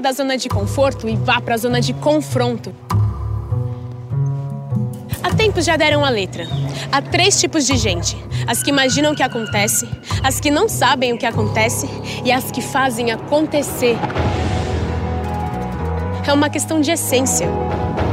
[0.00, 2.74] Da zona de conforto e vá para a zona de confronto.
[5.22, 6.48] Há tempos já deram a letra.
[6.90, 9.86] Há três tipos de gente: as que imaginam o que acontece,
[10.24, 11.86] as que não sabem o que acontece
[12.24, 13.94] e as que fazem acontecer.
[16.26, 17.46] É uma questão de essência.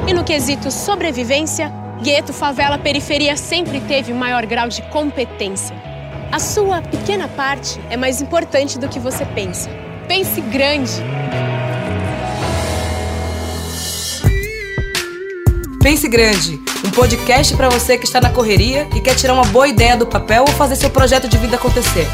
[0.06, 1.72] E no quesito sobrevivência,
[2.04, 5.74] gueto, favela, periferia sempre teve maior grau de competência.
[6.34, 9.70] A sua pequena parte é mais importante do que você pensa.
[10.06, 10.92] Pense grande.
[15.88, 19.70] Pense Grande, um podcast para você que está na correria e quer tirar uma boa
[19.70, 22.06] ideia do papel ou fazer seu projeto de vida acontecer.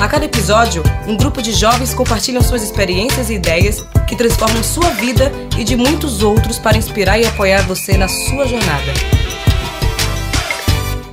[0.00, 4.90] A cada episódio, um grupo de jovens compartilham suas experiências e ideias que transformam sua
[4.90, 8.92] vida e de muitos outros para inspirar e apoiar você na sua jornada.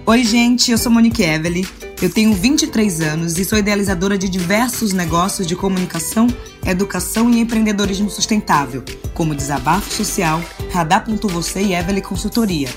[0.07, 1.84] Oi, gente, eu sou Monique Evely.
[2.01, 6.27] Eu tenho 23 anos e sou idealizadora de diversos negócios de comunicação,
[6.65, 12.67] educação e empreendedorismo sustentável, como Desabafo Social, Radar.você e Evely Consultoria.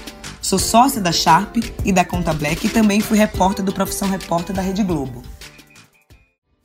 [0.40, 4.54] Sou sócia da Sharp e da Conta Black e também fui repórter do Profissão Repórter
[4.54, 5.20] da Rede Globo.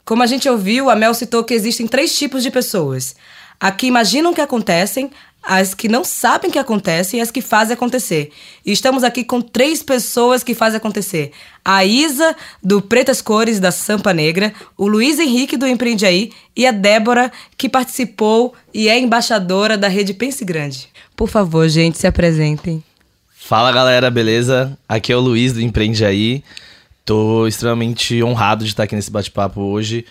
[0.06, 3.16] Como a gente ouviu, a Mel citou que existem três tipos de pessoas:
[3.60, 5.10] a que imaginam o que acontecem,
[5.44, 8.32] as que não sabem o que acontece e as que fazem acontecer.
[8.66, 11.32] E estamos aqui com três pessoas que fazem acontecer.
[11.64, 16.66] A Isa, do Pretas Cores, da Sampa Negra, o Luiz Henrique, do Empreende Aí, e
[16.66, 20.88] a Débora, que participou e é embaixadora da Rede Pense Grande.
[21.16, 22.82] Por favor, gente, se apresentem.
[23.36, 24.78] Fala galera, beleza?
[24.88, 26.42] Aqui é o Luiz do Empreende Aí.
[27.04, 30.06] Tô extremamente honrado de estar aqui nesse bate-papo hoje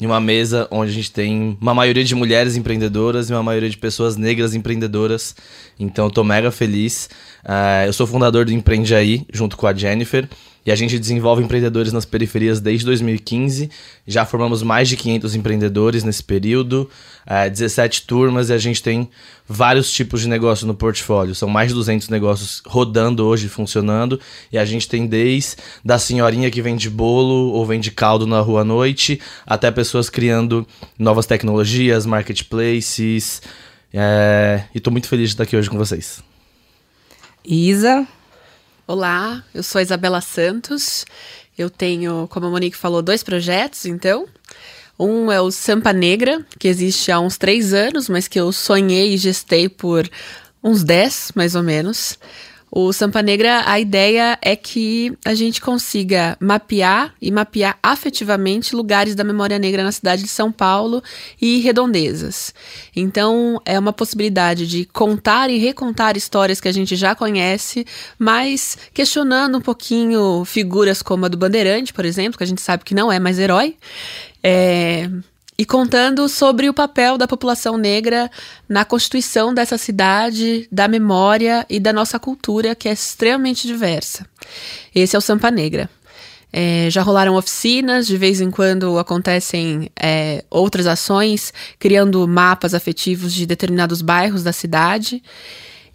[0.00, 3.70] em uma mesa onde a gente tem uma maioria de mulheres empreendedoras e uma maioria
[3.70, 5.34] de pessoas negras empreendedoras.
[5.78, 7.08] Então, tô mega feliz.
[7.44, 10.28] Uh, eu sou fundador do Empreende Aí, junto com a Jennifer.
[10.66, 13.70] E a gente desenvolve empreendedores nas periferias desde 2015.
[14.04, 16.90] Já formamos mais de 500 empreendedores nesse período,
[17.24, 19.08] é, 17 turmas e a gente tem
[19.48, 21.36] vários tipos de negócio no portfólio.
[21.36, 24.18] São mais de 200 negócios rodando hoje, funcionando.
[24.50, 28.62] E a gente tem desde da senhorinha que vende bolo ou vende caldo na rua
[28.62, 30.66] à noite, até pessoas criando
[30.98, 33.40] novas tecnologias, marketplaces.
[33.94, 36.24] É, e estou muito feliz de estar aqui hoje com vocês.
[37.44, 38.06] Isa,
[38.88, 41.04] Olá, eu sou a Isabela Santos.
[41.58, 44.28] Eu tenho, como a Monique falou, dois projetos, então.
[44.96, 49.12] Um é o Sampa Negra, que existe há uns três anos, mas que eu sonhei
[49.12, 50.08] e gestei por
[50.62, 52.16] uns dez, mais ou menos.
[52.70, 59.14] O Sampa Negra, a ideia é que a gente consiga mapear e mapear afetivamente lugares
[59.14, 61.02] da memória negra na cidade de São Paulo
[61.40, 62.52] e redondezas.
[62.94, 67.86] Então, é uma possibilidade de contar e recontar histórias que a gente já conhece,
[68.18, 72.84] mas questionando um pouquinho figuras como a do Bandeirante, por exemplo, que a gente sabe
[72.84, 73.76] que não é mais herói.
[74.42, 75.08] É,
[75.58, 78.30] e contando sobre o papel da população negra
[78.68, 84.26] na constituição dessa cidade, da memória e da nossa cultura, que é extremamente diversa.
[84.94, 85.88] Esse é o Sampa Negra.
[86.52, 93.32] É, já rolaram oficinas, de vez em quando acontecem é, outras ações, criando mapas afetivos
[93.32, 95.22] de determinados bairros da cidade.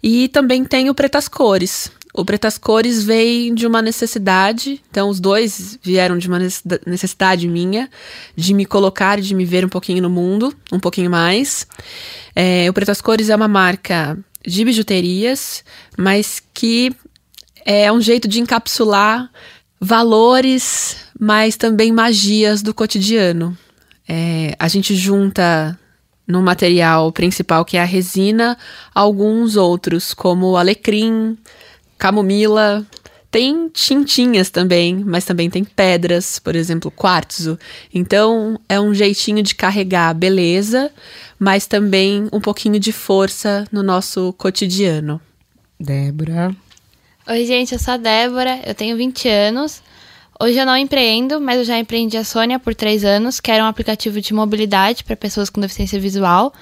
[0.02, 5.18] E também tem o Pretas Cores, o Pretas Cores veio de uma necessidade, então os
[5.18, 6.38] dois vieram de uma
[6.86, 7.88] necessidade minha
[8.36, 11.66] de me colocar e de me ver um pouquinho no mundo, um pouquinho mais.
[12.36, 15.64] É, o Pretas Cores é uma marca de bijuterias,
[15.96, 16.94] mas que
[17.64, 19.30] é um jeito de encapsular
[19.80, 23.56] valores, mas também magias do cotidiano.
[24.06, 25.78] É, a gente junta
[26.26, 28.56] no material principal, que é a resina,
[28.94, 31.36] alguns outros, como alecrim,
[32.02, 32.84] camomila.
[33.30, 37.56] Tem tintinhas também, mas também tem pedras, por exemplo, quartzo.
[37.94, 40.90] Então é um jeitinho de carregar beleza,
[41.38, 45.20] mas também um pouquinho de força no nosso cotidiano.
[45.78, 46.54] Débora.
[47.28, 49.80] Oi, gente, eu sou a Débora, eu tenho 20 anos.
[50.42, 53.62] Hoje eu não empreendo, mas eu já empreendi a Sônia por três anos, que era
[53.62, 56.52] um aplicativo de mobilidade para pessoas com deficiência visual.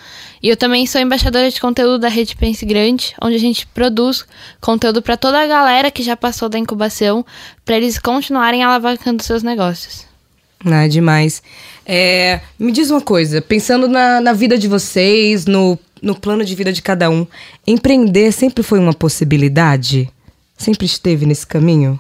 [0.43, 4.27] E eu também sou embaixadora de conteúdo da Rede Pense Grande, onde a gente produz
[4.61, 7.25] conteúdo para toda a galera que já passou da incubação,
[7.65, 10.05] para eles continuarem alavancando seus negócios.
[10.63, 11.43] Ah, demais.
[11.87, 16.55] É, me diz uma coisa, pensando na, na vida de vocês, no, no plano de
[16.55, 17.27] vida de cada um,
[17.67, 20.07] empreender sempre foi uma possibilidade?
[20.55, 21.99] Sempre esteve nesse caminho?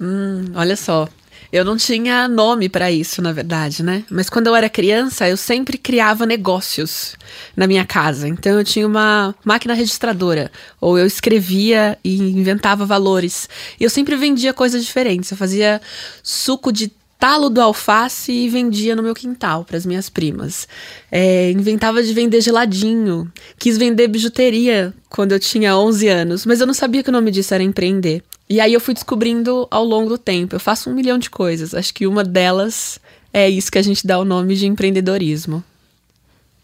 [0.00, 1.06] Hum, olha só,
[1.52, 4.04] eu não tinha nome para isso, na verdade, né?
[4.10, 7.16] Mas quando eu era criança, eu sempre criava negócios
[7.56, 8.28] na minha casa.
[8.28, 10.50] Então eu tinha uma máquina registradora,
[10.80, 13.48] ou eu escrevia e inventava valores.
[13.78, 15.30] E eu sempre vendia coisas diferentes.
[15.30, 15.80] Eu fazia
[16.22, 20.66] suco de talo do alface e vendia no meu quintal para as minhas primas.
[21.12, 23.30] É, inventava de vender geladinho.
[23.58, 27.30] Quis vender bijuteria quando eu tinha 11 anos, mas eu não sabia que o nome
[27.30, 28.22] disso era empreender.
[28.50, 30.56] E aí eu fui descobrindo ao longo do tempo.
[30.56, 31.72] Eu faço um milhão de coisas.
[31.72, 32.98] Acho que uma delas
[33.32, 35.62] é isso que a gente dá o nome de empreendedorismo.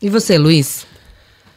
[0.03, 0.85] E você, Luiz?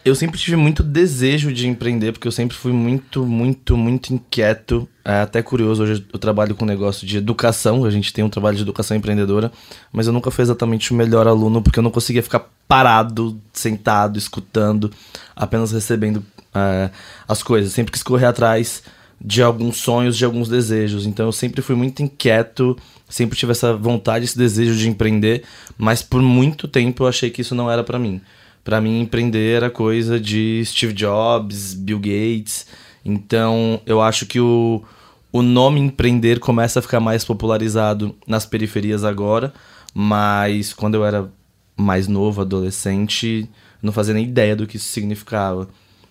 [0.06, 4.88] Eu sempre tive muito desejo de empreender, porque eu sempre fui muito, muito, muito inquieto.
[5.04, 8.30] É até curioso, hoje eu trabalho com um negócio de educação, a gente tem um
[8.30, 9.52] trabalho de educação empreendedora,
[9.92, 14.18] mas eu nunca fui exatamente o melhor aluno, porque eu não conseguia ficar parado, sentado,
[14.18, 14.92] escutando,
[15.36, 16.24] apenas recebendo
[16.54, 16.92] é,
[17.28, 17.74] as coisas.
[17.74, 18.84] Sempre quis correr atrás
[19.22, 21.06] de alguns sonhos, de alguns desejos.
[21.06, 22.78] Então eu sempre fui muito inquieto,
[23.08, 25.44] sempre tive essa vontade, esse desejo de empreender,
[25.78, 28.22] mas por muito tempo eu achei que isso não era para mim
[28.70, 32.68] para mim empreender era coisa de Steve Jobs, Bill Gates.
[33.04, 34.84] Então, eu acho que o,
[35.32, 39.54] o nome empreender começa a ficar mais popularizado nas periferias agora,
[39.92, 41.32] mas quando eu era
[41.76, 43.50] mais novo, adolescente,
[43.82, 45.68] não fazia nem ideia do que isso significava.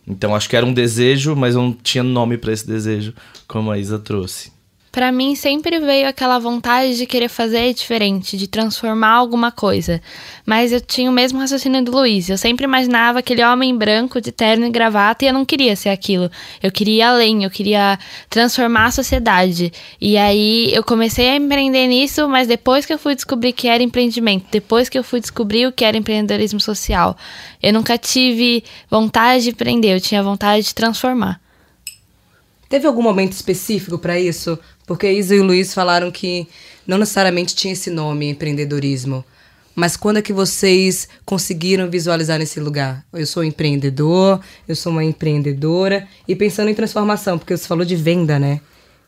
[0.08, 3.12] Então, acho que era um desejo, mas eu não tinha nome para esse desejo,
[3.46, 4.57] como a Isa trouxe.
[4.98, 10.02] Para mim sempre veio aquela vontade de querer fazer diferente, de transformar alguma coisa.
[10.44, 12.28] Mas eu tinha o mesmo raciocínio do Luiz.
[12.28, 15.90] Eu sempre imaginava aquele homem branco de terno e gravata e eu não queria ser
[15.90, 16.28] aquilo.
[16.60, 17.96] Eu queria além, eu queria
[18.28, 19.72] transformar a sociedade.
[20.00, 23.80] E aí eu comecei a empreender nisso, mas depois que eu fui descobrir que era
[23.80, 27.16] empreendimento, depois que eu fui descobrir o que era empreendedorismo social,
[27.62, 31.40] eu nunca tive vontade de empreender, eu tinha vontade de transformar.
[32.68, 34.58] Teve algum momento específico para isso?
[34.86, 36.46] Porque Isa e o Luiz falaram que
[36.86, 39.24] não necessariamente tinha esse nome, empreendedorismo.
[39.74, 43.04] Mas quando é que vocês conseguiram visualizar nesse lugar?
[43.12, 46.08] Eu sou empreendedor, eu sou uma empreendedora.
[46.26, 48.60] E pensando em transformação, porque você falou de venda, né?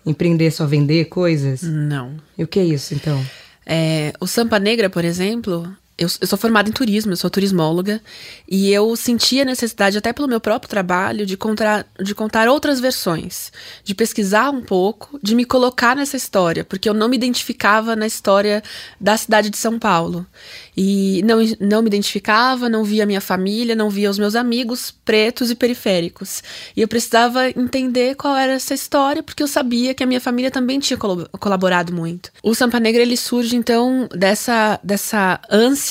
[0.06, 1.62] Empreender é só vender coisas?
[1.62, 2.16] Não.
[2.38, 3.20] E o que é isso, então?
[3.66, 5.68] É, o Sampa Negra, por exemplo,
[6.00, 8.00] eu, eu, sou formada em turismo, eu sou turismóloga,
[8.48, 13.52] e eu sentia necessidade, até pelo meu próprio trabalho, de contar, de contar outras versões,
[13.84, 18.06] de pesquisar um pouco, de me colocar nessa história, porque eu não me identificava na
[18.06, 18.62] história
[18.98, 20.26] da cidade de São Paulo.
[20.74, 25.50] E não, não me identificava, não via minha família, não via os meus amigos pretos
[25.50, 26.42] e periféricos.
[26.74, 30.50] E eu precisava entender qual era essa história, porque eu sabia que a minha família
[30.50, 32.30] também tinha colaborado muito.
[32.42, 35.89] O Sampa Negra ele surge então dessa, dessa ânsia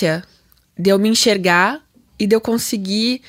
[0.77, 1.81] de eu me enxergar
[2.17, 3.21] e de eu conseguir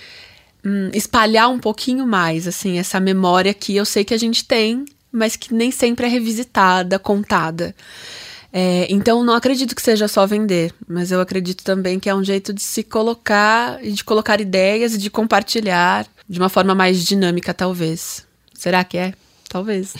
[0.64, 4.84] hum, espalhar um pouquinho mais assim essa memória que eu sei que a gente tem,
[5.10, 7.74] mas que nem sempre é revisitada, contada.
[8.52, 12.24] É, então, não acredito que seja só vender, mas eu acredito também que é um
[12.24, 17.04] jeito de se colocar e de colocar ideias e de compartilhar de uma forma mais
[17.04, 18.26] dinâmica, talvez.
[18.52, 19.14] Será que é?
[19.48, 19.94] Talvez.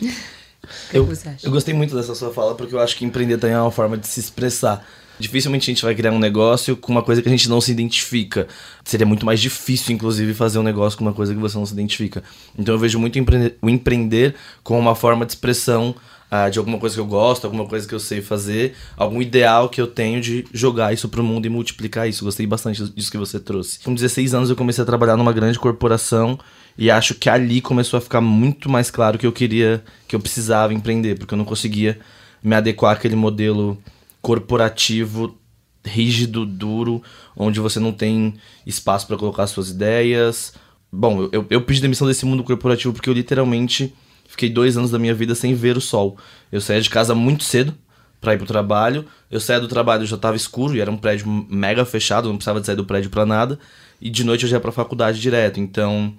[0.92, 1.08] eu,
[1.42, 3.96] eu gostei muito dessa sua fala porque eu acho que empreender também é uma forma
[3.96, 4.86] de se expressar.
[5.18, 7.70] Dificilmente a gente vai criar um negócio com uma coisa que a gente não se
[7.70, 8.48] identifica.
[8.84, 11.72] Seria muito mais difícil, inclusive, fazer um negócio com uma coisa que você não se
[11.72, 12.22] identifica.
[12.58, 13.18] Então eu vejo muito
[13.62, 15.94] o empreender como uma forma de expressão
[16.30, 19.68] uh, de alguma coisa que eu gosto, alguma coisa que eu sei fazer, algum ideal
[19.68, 22.24] que eu tenho de jogar isso pro mundo e multiplicar isso.
[22.24, 23.78] Gostei bastante disso que você trouxe.
[23.80, 26.38] Com 16 anos eu comecei a trabalhar numa grande corporação
[26.76, 30.20] e acho que ali começou a ficar muito mais claro que eu queria, que eu
[30.20, 31.98] precisava empreender, porque eu não conseguia
[32.42, 33.78] me adequar àquele modelo
[34.24, 35.38] corporativo
[35.84, 37.02] rígido, duro,
[37.36, 38.34] onde você não tem
[38.66, 40.54] espaço para colocar suas ideias.
[40.90, 43.94] Bom, eu, eu pedi demissão desse mundo corporativo porque eu literalmente
[44.34, 46.16] Fiquei dois anos da minha vida sem ver o sol.
[46.50, 47.72] Eu saía de casa muito cedo
[48.20, 49.06] para ir pro trabalho.
[49.30, 52.60] Eu saía do trabalho já tava escuro e era um prédio mega fechado, não precisava
[52.60, 53.58] de sair do prédio para nada.
[54.00, 55.60] E de noite eu já ia pra faculdade direto.
[55.60, 56.14] Então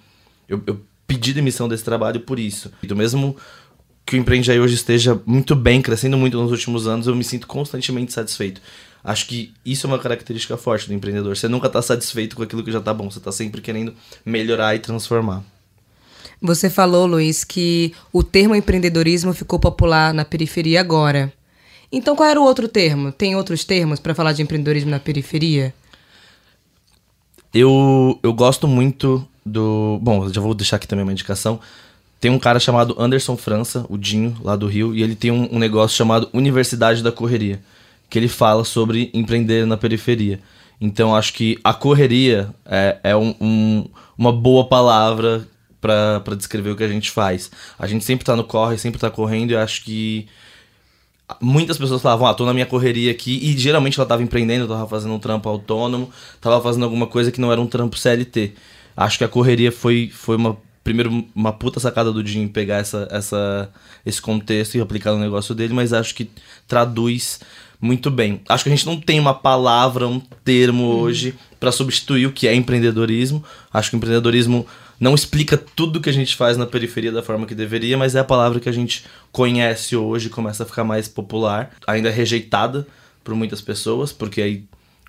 [0.47, 2.71] eu, eu pedi demissão desse trabalho por isso.
[2.81, 3.35] Então mesmo
[4.05, 7.23] que o Empreende aí hoje esteja muito bem, crescendo muito nos últimos anos, eu me
[7.23, 8.61] sinto constantemente satisfeito.
[9.03, 11.35] Acho que isso é uma característica forte do empreendedor.
[11.35, 13.93] Você nunca está satisfeito com aquilo que já está bom, você está sempre querendo
[14.25, 15.43] melhorar e transformar.
[16.41, 21.31] Você falou, Luiz, que o termo empreendedorismo ficou popular na periferia agora.
[21.91, 23.11] Então, qual era o outro termo?
[23.11, 25.73] Tem outros termos para falar de empreendedorismo na periferia?
[27.53, 29.99] Eu, eu gosto muito do.
[30.01, 31.59] Bom, já vou deixar aqui também uma indicação.
[32.25, 35.47] Tem um cara chamado Anderson França, o Dinho, lá do Rio, e ele tem um,
[35.51, 37.61] um negócio chamado Universidade da Correria,
[38.09, 40.39] que ele fala sobre empreender na periferia.
[40.81, 45.47] Então acho que a correria é, é um, um, uma boa palavra
[45.79, 47.51] para descrever o que a gente faz.
[47.77, 50.27] A gente sempre tá no corre, sempre tá correndo e acho que
[51.39, 54.87] muitas pessoas falavam, ah, tô na minha correria aqui, e geralmente ela tava empreendendo, tava
[54.87, 56.09] fazendo um trampo autônomo,
[56.41, 58.53] tava fazendo alguma coisa que não era um trampo CLT.
[58.97, 63.07] Acho que a correria foi, foi uma primeiro, uma puta sacada do Jim pegar essa,
[63.09, 63.69] essa,
[64.05, 66.29] esse contexto e aplicar no negócio dele, mas acho que
[66.67, 67.39] traduz
[67.81, 68.39] muito bem.
[68.47, 70.99] Acho que a gente não tem uma palavra, um termo uhum.
[70.99, 73.43] hoje para substituir o que é empreendedorismo.
[73.73, 74.67] Acho que o empreendedorismo
[74.99, 78.19] não explica tudo que a gente faz na periferia da forma que deveria, mas é
[78.19, 82.85] a palavra que a gente conhece hoje, começa a ficar mais popular, ainda é rejeitada
[83.23, 84.63] por muitas pessoas, porque aí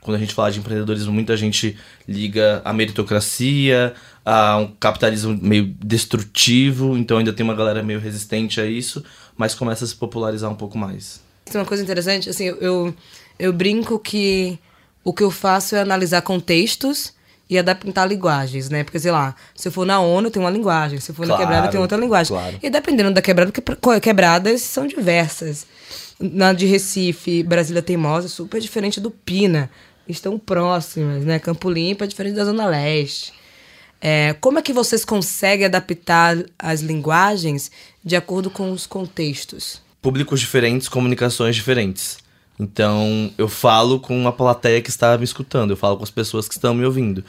[0.06, 3.92] quando a gente fala de empreendedorismo, muita gente liga a meritocracia,
[4.26, 9.04] a um capitalismo meio destrutivo, então ainda tem uma galera meio resistente a isso,
[9.36, 11.20] mas começa a se popularizar um pouco mais.
[11.44, 12.92] Tem uma coisa interessante, assim, eu,
[13.38, 14.58] eu brinco que
[15.04, 17.14] o que eu faço é analisar contextos
[17.48, 18.82] e adaptar linguagens, né?
[18.82, 21.40] Porque, sei lá, se eu for na ONU, tem uma linguagem, se eu for claro,
[21.40, 22.36] na quebrada, tem outra linguagem.
[22.36, 22.58] Claro.
[22.60, 25.64] E dependendo da quebrada, porque quebradas são diversas.
[26.18, 29.70] Na de Recife, Brasília Teimosa, super diferente do Pina
[30.08, 31.38] estão próximas, né?
[31.38, 33.32] Campo Limpo é diferente da Zona Leste.
[34.00, 37.70] É, como é que vocês conseguem adaptar as linguagens
[38.04, 39.80] de acordo com os contextos?
[40.02, 42.18] Públicos diferentes, comunicações diferentes.
[42.58, 46.48] Então, eu falo com a plateia que está me escutando, eu falo com as pessoas
[46.48, 47.24] que estão me ouvindo.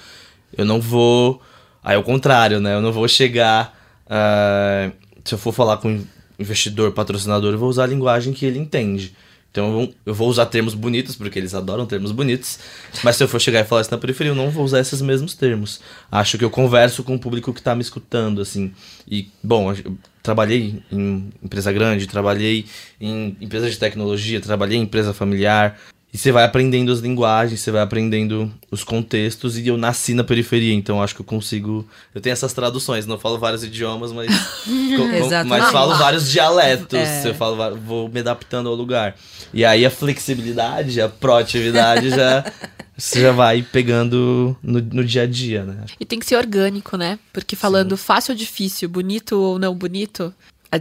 [0.55, 1.41] Eu não vou.
[1.83, 2.75] Aí, ao contrário, né?
[2.75, 3.77] Eu não vou chegar.
[4.05, 4.91] Uh,
[5.24, 6.01] se eu for falar com
[6.39, 9.15] investidor, patrocinador, eu vou usar a linguagem que ele entende.
[9.58, 12.60] Então eu vou usar termos bonitos, porque eles adoram termos bonitos.
[13.04, 15.02] Mas se eu for chegar e falar isso na periferia, eu não vou usar esses
[15.02, 15.82] mesmos termos.
[16.12, 18.72] Acho que eu converso com o público que está me escutando, assim.
[19.10, 22.68] E, bom, eu trabalhei em empresa grande, trabalhei
[23.02, 25.80] em empresa de tecnologia, trabalhei em empresa familiar.
[26.17, 29.55] E você vai aprendendo as linguagens, você vai aprendendo os contextos.
[29.55, 31.88] E eu nasci na periferia, então acho que eu consigo.
[32.12, 34.27] Eu tenho essas traduções, não falo vários idiomas, mas,
[35.45, 36.97] mas falo vários dialetos.
[36.97, 37.29] É.
[37.29, 39.15] Eu falo, vou me adaptando ao lugar.
[39.53, 42.43] E aí a flexibilidade, a proatividade já.
[42.97, 45.86] Você já vai pegando no, no dia a dia, né?
[46.00, 47.19] E tem que ser orgânico, né?
[47.31, 48.03] Porque falando Sim.
[48.03, 50.33] fácil ou difícil, bonito ou não bonito,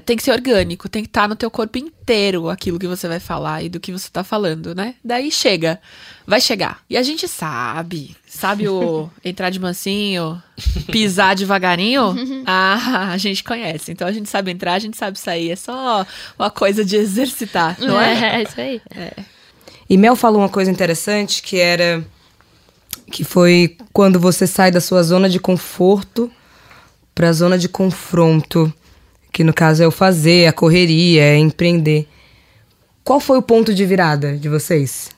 [0.04, 3.06] tem que ser orgânico, tem que estar tá no teu corpo inteiro aquilo que você
[3.06, 4.96] vai falar e do que você tá falando, né?
[5.04, 5.80] Daí chega,
[6.26, 6.80] vai chegar.
[6.90, 10.42] E a gente sabe, sabe o entrar de mansinho,
[10.90, 12.14] pisar devagarinho?
[12.48, 13.90] Ah, a gente conhece.
[13.90, 15.50] Então a gente sabe entrar, a gente sabe sair.
[15.50, 16.06] É só
[16.38, 18.14] uma coisa de exercitar, não é?
[18.14, 18.80] É, é isso aí.
[18.94, 19.12] É.
[19.90, 22.04] E Mel falou uma coisa interessante que era
[23.10, 26.30] que foi quando você sai da sua zona de conforto
[27.14, 28.72] para a zona de confronto
[29.32, 32.08] que no caso é o fazer, a correria, é empreender.
[33.04, 35.10] Qual foi o ponto de virada de vocês?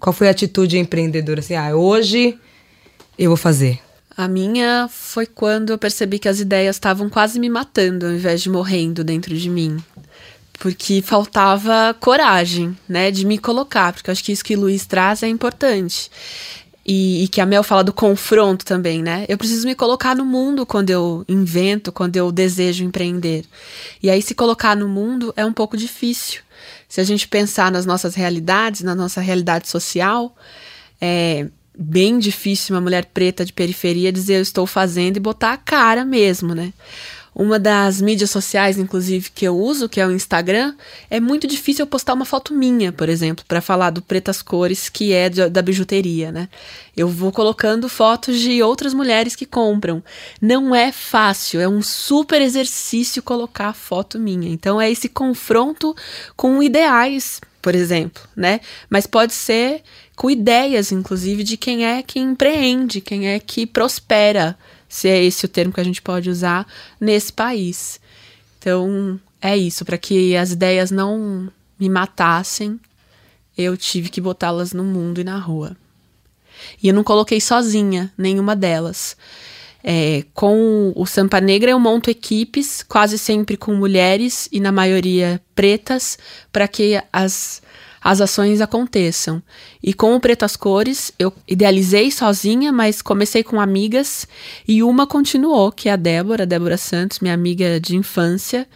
[0.00, 1.40] Qual foi a atitude empreendedora?
[1.40, 2.38] Assim, ah, hoje
[3.18, 3.78] eu vou fazer.
[4.16, 8.40] A minha foi quando eu percebi que as ideias estavam quase me matando ao invés
[8.40, 9.76] de morrendo dentro de mim.
[10.58, 14.86] Porque faltava coragem, né, de me colocar, porque eu acho que isso que o Luiz
[14.86, 16.10] traz é importante.
[16.88, 19.24] E, e, que a Mel fala do confronto também, né?
[19.28, 23.44] Eu preciso me colocar no mundo quando eu invento, quando eu desejo empreender.
[24.00, 26.42] E aí, se colocar no mundo é um pouco difícil.
[26.88, 30.36] Se a gente pensar nas nossas realidades, na nossa realidade social,
[31.00, 35.56] é bem difícil uma mulher preta de periferia dizer eu estou fazendo e botar a
[35.56, 36.72] cara mesmo, né?
[37.38, 40.74] Uma das mídias sociais, inclusive, que eu uso, que é o Instagram,
[41.10, 44.88] é muito difícil eu postar uma foto minha, por exemplo, para falar do Pretas Cores,
[44.88, 46.48] que é da bijuteria, né?
[46.96, 50.02] Eu vou colocando fotos de outras mulheres que compram.
[50.40, 54.48] Não é fácil, é um super exercício colocar foto minha.
[54.48, 55.94] Então é esse confronto
[56.34, 58.60] com ideais, por exemplo, né?
[58.88, 59.82] Mas pode ser
[60.16, 64.56] com ideias, inclusive, de quem é que empreende, quem é que prospera
[64.88, 66.66] se é esse o termo que a gente pode usar
[67.00, 68.00] nesse país.
[68.58, 72.80] Então, é isso, para que as ideias não me matassem,
[73.56, 75.76] eu tive que botá-las no mundo e na rua.
[76.82, 79.16] E eu não coloquei sozinha nenhuma delas.
[79.84, 85.40] É, com o Sampa Negra eu monto equipes, quase sempre com mulheres e na maioria
[85.54, 86.18] pretas,
[86.50, 87.62] para que as
[88.06, 89.42] as ações aconteçam.
[89.82, 94.28] E com o Pretas Cores, eu idealizei sozinha, mas comecei com amigas
[94.66, 98.68] e uma continuou, que é a Débora, Débora Santos, minha amiga de infância,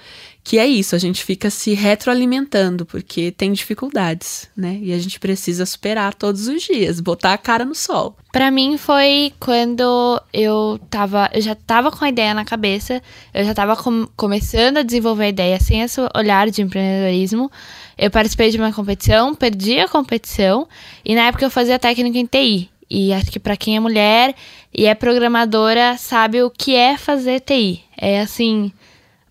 [0.42, 4.78] que é isso, a gente fica se retroalimentando, porque tem dificuldades, né?
[4.82, 8.16] E a gente precisa superar todos os dias, botar a cara no sol.
[8.32, 13.02] Para mim foi quando eu tava, eu já tava com a ideia na cabeça,
[13.34, 17.50] eu já tava com, começando a desenvolver a ideia sem esse olhar de empreendedorismo,
[17.98, 20.66] eu participei de uma competição, perdi a competição
[21.04, 22.70] e na época eu fazia técnica em TI.
[22.88, 24.34] E acho que para quem é mulher
[24.74, 27.84] e é programadora sabe o que é fazer TI.
[27.96, 28.72] É assim,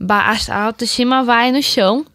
[0.08, 2.06] a autoestima vai no chão.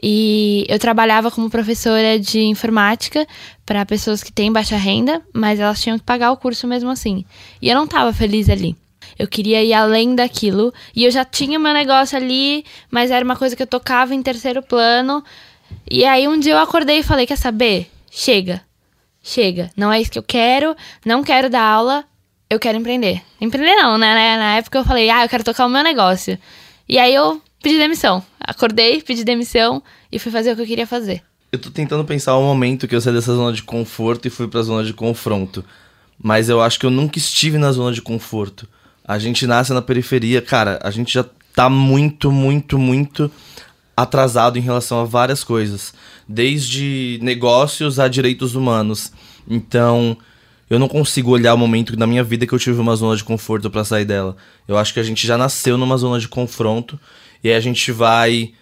[0.00, 3.26] E eu trabalhava como professora de informática
[3.66, 7.24] para pessoas que têm baixa renda, mas elas tinham que pagar o curso mesmo assim.
[7.60, 8.76] E eu não estava feliz ali.
[9.18, 10.72] Eu queria ir além daquilo.
[10.94, 14.22] E eu já tinha meu negócio ali, mas era uma coisa que eu tocava em
[14.22, 15.24] terceiro plano.
[15.90, 17.90] E aí um dia eu acordei e falei: Quer saber?
[18.10, 18.62] Chega.
[19.20, 19.70] Chega.
[19.76, 20.76] Não é isso que eu quero.
[21.04, 22.04] Não quero dar aula.
[22.48, 23.20] Eu quero empreender.
[23.40, 24.36] Empreender não, né?
[24.36, 26.38] Na época eu falei: Ah, eu quero tocar o meu negócio.
[26.88, 28.24] E aí eu pedi demissão.
[28.40, 31.22] Acordei, pedi demissão e fui fazer o que eu queria fazer.
[31.52, 34.48] Eu tô tentando pensar o momento que eu saí dessa zona de conforto e fui
[34.48, 35.64] pra zona de confronto.
[36.22, 38.68] Mas eu acho que eu nunca estive na zona de conforto.
[39.04, 43.30] A gente nasce na periferia, cara, a gente já tá muito, muito, muito
[43.96, 45.92] atrasado em relação a várias coisas,
[46.28, 49.12] desde negócios a direitos humanos.
[49.48, 50.16] Então,
[50.70, 53.24] eu não consigo olhar o momento da minha vida que eu tive uma zona de
[53.24, 54.36] conforto para sair dela.
[54.66, 56.98] Eu acho que a gente já nasceu numa zona de confronto
[57.42, 58.52] e aí a gente vai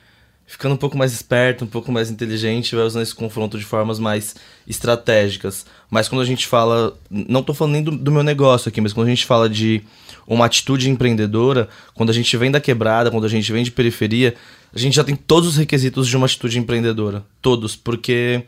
[0.47, 3.99] ficando um pouco mais esperto, um pouco mais inteligente, vai usando esse confronto de formas
[3.99, 4.37] mais
[4.67, 5.67] estratégicas.
[5.91, 8.93] Mas quando a gente fala, não tô falando nem do, do, meu negócio aqui, mas
[8.93, 9.83] quando a gente fala de
[10.27, 14.35] uma atitude empreendedora, quando a gente vem da quebrada, quando a gente vem de periferia,
[14.73, 17.25] a gente já tem todos os requisitos de uma atitude empreendedora.
[17.43, 18.45] Todos, porque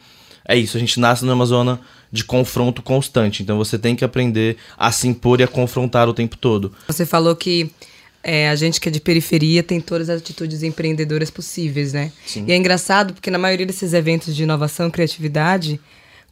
[0.46, 3.42] é isso, a gente nasce numa zona de confronto constante.
[3.42, 6.72] Então você tem que aprender a se impor e a confrontar o tempo todo.
[6.86, 7.70] Você falou que
[8.22, 12.12] é, a gente que é de periferia tem todas as atitudes empreendedoras possíveis, né?
[12.26, 12.44] Sim.
[12.46, 15.80] E é engraçado porque na maioria desses eventos de inovação e criatividade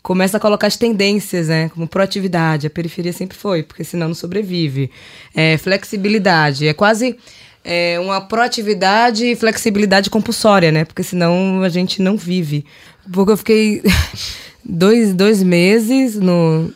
[0.03, 1.69] começa a colocar as tendências, né?
[1.69, 2.67] Como proatividade.
[2.67, 4.91] A periferia sempre foi, porque senão não sobrevive.
[5.35, 6.69] É, flexibilidade.
[6.69, 7.17] É quase
[7.65, 10.85] é, uma proatividade e flexibilidade compulsória, né?
[10.85, 12.65] Porque senão a gente não vive.
[13.13, 13.83] Porque eu fiquei
[14.69, 16.73] dois, dois meses no,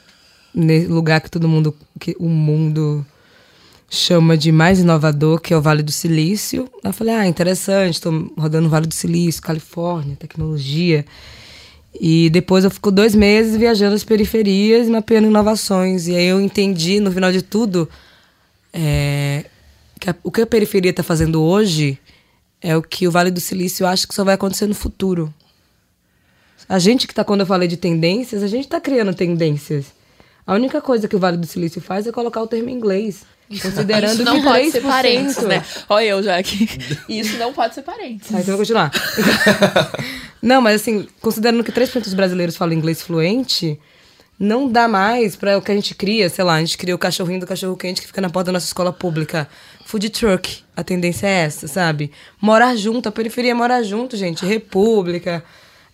[0.89, 3.05] lugar que todo mundo, que o mundo
[3.89, 6.71] chama de mais inovador, que é o Vale do Silício.
[6.85, 11.05] Eu falei, ah, interessante, estou rodando o Vale do Silício, Califórnia, tecnologia.
[12.01, 16.07] E depois eu fico dois meses viajando as periferias e mapeando inovações.
[16.07, 17.89] E aí eu entendi, no final de tudo,
[18.73, 19.47] é,
[19.99, 21.99] que a, o que a periferia está fazendo hoje
[22.63, 25.35] é o que o Vale do Silício acha que só vai acontecer no futuro.
[26.71, 29.87] A gente que está, quando eu falei de tendências, a gente está criando tendências.
[30.47, 33.25] A única coisa que o Vale do Silício faz é colocar o termo em inglês.
[33.61, 35.65] Considerando Isso não que pode 3%, ser parentes, né?
[35.89, 36.69] Olha eu já aqui.
[37.09, 38.29] Isso não pode ser parentes.
[38.29, 38.93] Tá, então eu vou continuar.
[40.41, 43.77] não, mas assim, considerando que 3% dos brasileiros falam inglês fluente,
[44.39, 46.99] não dá mais para o que a gente cria, sei lá, a gente cria o
[46.99, 49.49] cachorrinho do cachorro quente que fica na porta da nossa escola pública.
[49.87, 52.13] Food truck, a tendência é essa, sabe?
[52.41, 54.47] Morar junto, a periferia é morar junto, gente.
[54.47, 55.43] República.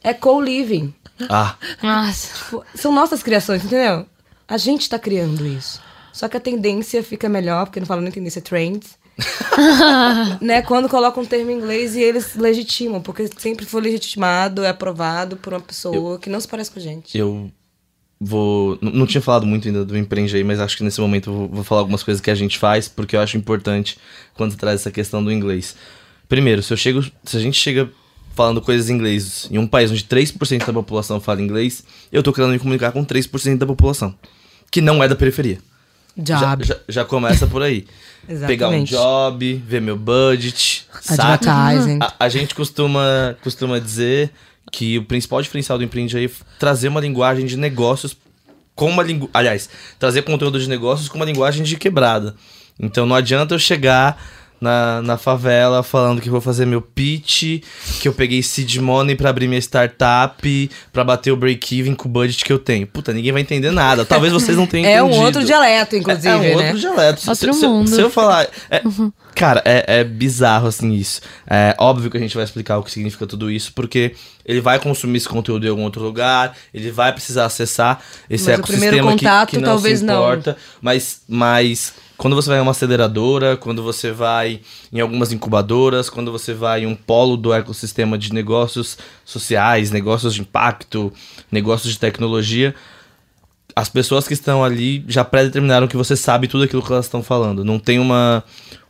[0.06, 0.94] É co-living.
[1.28, 1.56] Ah.
[1.82, 2.32] Nossa.
[2.36, 4.06] Tipo, são nossas criações, entendeu?
[4.46, 5.80] A gente tá criando isso.
[6.12, 8.96] Só que a tendência fica melhor, porque não falo nem tendência, trends.
[10.40, 10.62] né?
[10.62, 15.36] Quando colocam um termo em inglês e eles legitimam, porque sempre foi legitimado, é aprovado
[15.38, 17.18] por uma pessoa eu, que não se parece com a gente.
[17.18, 17.50] Eu
[18.20, 18.78] vou.
[18.80, 21.48] Não tinha falado muito ainda do Empreende aí, mas acho que nesse momento eu vou,
[21.48, 23.98] vou falar algumas coisas que a gente faz, porque eu acho importante
[24.34, 25.74] quando você traz essa questão do inglês.
[26.28, 27.02] Primeiro, se eu chego.
[27.24, 27.90] Se a gente chega
[28.36, 32.32] falando coisas em inglês em um país onde 3% da população fala inglês, eu tô
[32.32, 34.14] querendo me comunicar com 3% da população,
[34.70, 35.58] que não é da periferia.
[36.16, 36.64] Job.
[36.64, 37.86] Já, já, já começa por aí.
[38.46, 41.98] Pegar um job, ver meu budget, Advertising.
[42.00, 44.30] A, a, gente costuma, costuma dizer
[44.72, 48.16] que o principal diferencial do Empreende aí é trazer uma linguagem de negócios
[48.74, 49.30] com uma linguagem...
[49.32, 49.68] Aliás,
[49.98, 52.34] trazer conteúdo de negócios com uma linguagem de quebrada.
[52.80, 54.20] Então não adianta eu chegar
[54.60, 57.62] na, na favela falando que vou fazer meu pitch,
[58.00, 62.12] que eu peguei seed money para abrir minha startup, para bater o break-even com o
[62.12, 62.86] budget que eu tenho.
[62.86, 64.04] Puta, ninguém vai entender nada.
[64.04, 65.16] Talvez vocês não tenham é entendido.
[65.16, 66.66] É um outro dialeto, inclusive, é, é um né?
[66.66, 67.30] outro dialeto.
[67.30, 67.88] Outro se, mundo.
[67.88, 68.48] Se, se eu falar...
[68.70, 69.12] É, uhum.
[69.34, 71.20] Cara, é, é bizarro, assim, isso.
[71.46, 74.14] É óbvio que a gente vai explicar o que significa tudo isso, porque
[74.46, 78.58] ele vai consumir esse conteúdo em algum outro lugar, ele vai precisar acessar esse mas
[78.58, 80.52] ecossistema contato, que, que não talvez se importa.
[80.52, 80.58] Não.
[80.80, 84.60] Mas, mas quando você vai em uma aceleradora, quando você vai
[84.92, 90.34] em algumas incubadoras, quando você vai em um polo do ecossistema de negócios sociais, negócios
[90.34, 91.12] de impacto,
[91.50, 92.74] negócios de tecnologia,
[93.74, 97.22] as pessoas que estão ali já pré-determinaram que você sabe tudo aquilo que elas estão
[97.22, 97.62] falando.
[97.62, 98.42] Não tem uma,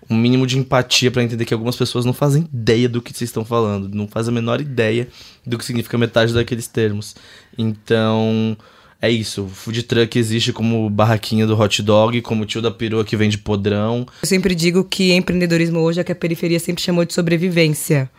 [0.08, 3.28] um mínimo de empatia para entender que algumas pessoas não fazem ideia do que vocês
[3.28, 5.08] estão falando, não fazem a menor ideia
[5.44, 7.16] do que significa metade daqueles termos.
[7.58, 8.56] Então,
[9.00, 9.44] é isso.
[9.44, 13.38] O food truck existe como barraquinha do hot dog, como tio da perua que vende
[13.38, 14.06] podrão.
[14.22, 18.10] Eu sempre digo que empreendedorismo hoje é que a periferia sempre chamou de sobrevivência.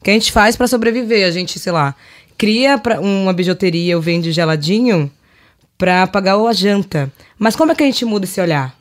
[0.00, 1.26] O que a gente faz para sobreviver?
[1.26, 1.94] A gente, sei lá,
[2.36, 5.10] cria uma bijuteria ou vende geladinho
[5.76, 7.12] para pagar a janta.
[7.38, 8.78] Mas como é que a gente muda esse olhar?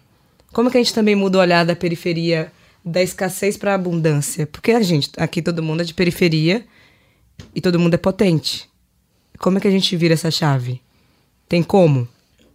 [0.53, 2.51] Como é que a gente também muda o olhar da periferia,
[2.85, 4.45] da escassez para abundância?
[4.45, 6.63] Porque a gente, aqui todo mundo é de periferia
[7.55, 8.69] e todo mundo é potente.
[9.39, 10.82] Como é que a gente vira essa chave?
[11.53, 12.07] Tem como?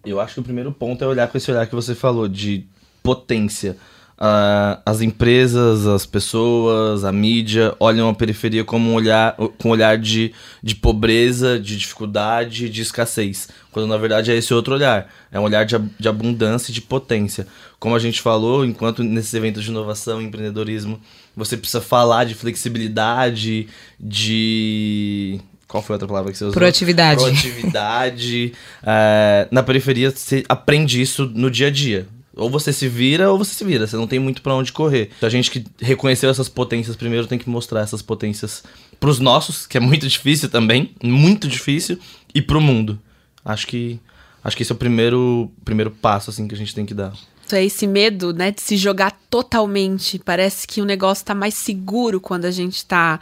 [0.05, 2.67] Eu acho que o primeiro ponto é olhar com esse olhar que você falou, de
[3.01, 3.77] potência.
[4.19, 9.71] Uh, as empresas, as pessoas, a mídia olham a periferia como um olhar, com um
[9.71, 13.49] olhar de, de pobreza, de dificuldade, de escassez.
[13.71, 15.09] Quando na verdade é esse outro olhar.
[15.31, 17.47] É um olhar de, de abundância e de potência.
[17.79, 21.01] Como a gente falou, enquanto nesses eventos de inovação e empreendedorismo
[21.37, 23.69] você precisa falar de flexibilidade,
[24.01, 25.41] de.
[25.69, 26.55] Qual foi a outra palavra que você usou?
[26.55, 27.21] Proatividade.
[27.21, 28.53] Proatividade.
[28.83, 32.09] é, na periferia, você aprende isso no dia a dia.
[32.35, 33.87] Ou você se vira ou você se vira.
[33.87, 35.11] Você não tem muito para onde correr.
[35.21, 38.63] A gente que reconheceu essas potências primeiro tem que mostrar essas potências
[38.99, 41.99] pros nossos, que é muito difícil também, muito difícil,
[42.35, 42.99] e pro mundo.
[43.45, 44.01] Acho que
[44.43, 47.13] acho que esse é o primeiro primeiro passo assim que a gente tem que dar.
[47.51, 50.19] É esse medo, né, de se jogar totalmente.
[50.19, 53.19] Parece que o negócio tá mais seguro quando a gente tá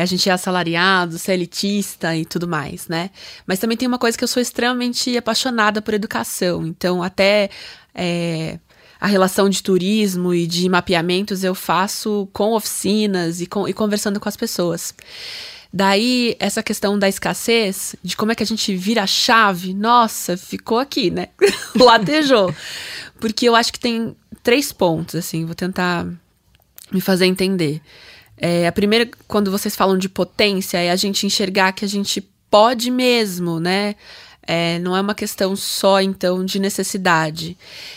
[0.00, 3.10] a gente é assalariado, ser elitista e tudo mais, né?
[3.46, 6.66] Mas também tem uma coisa que eu sou extremamente apaixonada por educação.
[6.66, 7.50] Então, até
[7.94, 8.58] é,
[9.00, 14.20] a relação de turismo e de mapeamentos eu faço com oficinas e, com, e conversando
[14.20, 14.94] com as pessoas.
[15.72, 20.36] Daí, essa questão da escassez, de como é que a gente vira a chave, nossa,
[20.36, 21.28] ficou aqui, né?
[21.76, 22.54] Latejou.
[23.20, 26.06] Porque eu acho que tem três pontos, assim, vou tentar
[26.90, 27.82] me fazer entender.
[28.40, 32.20] É, a primeira, quando vocês falam de potência, é a gente enxergar que a gente
[32.50, 33.94] pode mesmo, né?
[34.46, 37.56] É, não é uma questão só, então, de necessidade.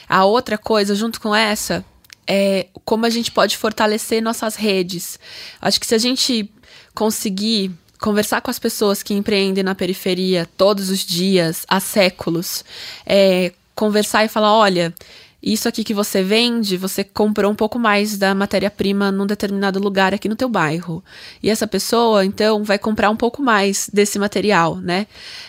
[0.10, 1.86] A outra coisa, junto com essa,
[2.28, 5.18] é como a gente pode fortalecer nossas redes.
[5.62, 6.52] Acho que se a gente
[6.94, 12.66] conseguir conversar com as pessoas que empreendem na periferia todos os dias, há séculos,
[13.06, 14.94] é, conversar e falar: olha,
[15.42, 20.14] isso aqui que você vende, você comprou um pouco mais da matéria-prima num determinado lugar
[20.14, 21.04] aqui no teu bairro.
[21.42, 25.08] E essa pessoa, então, vai comprar um pouco mais desse material, né?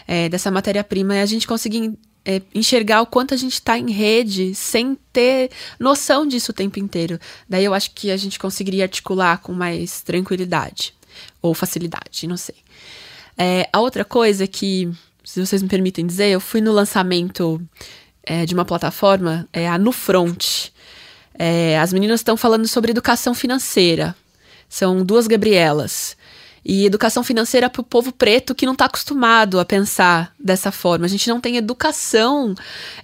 [0.09, 1.17] É, dessa matéria-prima.
[1.17, 1.93] E a gente conseguir
[2.25, 6.79] é, enxergar o quanto a gente está em rede sem ter noção disso o tempo
[6.79, 7.19] inteiro.
[7.49, 10.95] Daí eu acho que a gente conseguiria articular com mais tranquilidade.
[11.43, 12.57] Ou facilidade, não sei.
[13.37, 14.91] É, a outra coisa que,
[15.23, 17.61] se vocês me permitem dizer, eu fui no lançamento
[18.25, 20.73] é, de uma plataforma, é a Nufront.
[21.39, 24.15] É, as meninas estão falando sobre educação financeira.
[24.69, 26.17] São duas Gabrielas.
[26.65, 31.07] E educação financeira para o povo preto que não está acostumado a pensar dessa forma.
[31.07, 32.55] A gente não tem educação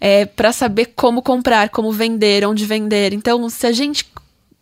[0.01, 3.13] é, para saber como comprar, como vender, onde vender.
[3.13, 4.07] Então, se a gente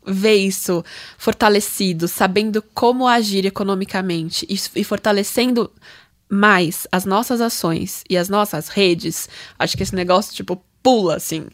[0.07, 0.85] vê isso
[1.19, 5.71] fortalecido, sabendo como agir economicamente e, e fortalecendo
[6.29, 11.47] mais as nossas ações e as nossas redes, acho que esse negócio, tipo, pula, assim,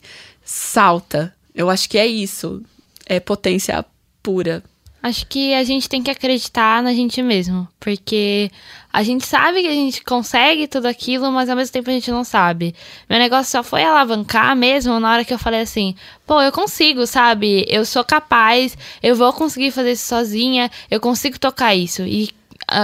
[0.45, 1.35] salta.
[1.55, 2.63] Eu acho que é isso.
[3.07, 3.85] É potência
[4.23, 4.63] pura.
[5.03, 8.49] Acho que a gente tem que acreditar na gente mesmo, porque
[8.93, 12.09] a gente sabe que a gente consegue tudo aquilo, mas ao mesmo tempo a gente
[12.13, 12.73] não sabe.
[13.11, 17.05] Meu negócio só foi alavancar mesmo na hora que eu falei assim: pô, eu consigo,
[17.05, 17.67] sabe?
[17.69, 22.03] Eu sou capaz, eu vou conseguir fazer isso sozinha, eu consigo tocar isso.
[22.03, 22.31] E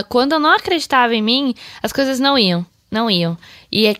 [0.09, 3.37] quando eu não acreditava em mim, as coisas não iam, não iam.
[3.71, 3.97] E é,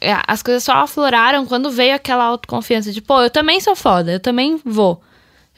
[0.00, 4.12] é, as coisas só afloraram quando veio aquela autoconfiança de, pô, eu também sou foda,
[4.12, 5.02] eu também vou.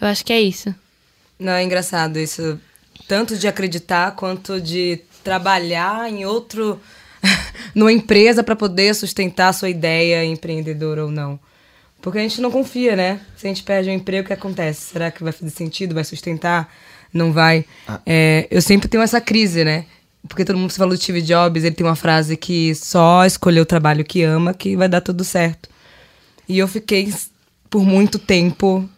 [0.00, 0.74] Eu acho que é isso.
[1.38, 2.60] Não, é engraçado isso.
[3.06, 6.80] Tanto de acreditar quanto de trabalhar em outro.
[7.74, 11.38] numa empresa para poder sustentar a sua ideia empreendedora ou não.
[12.00, 13.20] Porque a gente não confia, né?
[13.36, 14.92] Se a gente perde um emprego, o que acontece?
[14.92, 15.94] Será que vai fazer sentido?
[15.94, 16.72] Vai sustentar?
[17.12, 17.64] Não vai?
[17.86, 18.00] Ah.
[18.04, 19.86] É, eu sempre tenho essa crise, né?
[20.28, 23.60] Porque todo mundo se fala do Steve Jobs, ele tem uma frase que só escolher
[23.60, 25.68] o trabalho que ama que vai dar tudo certo.
[26.48, 27.12] E eu fiquei
[27.70, 28.88] por muito tempo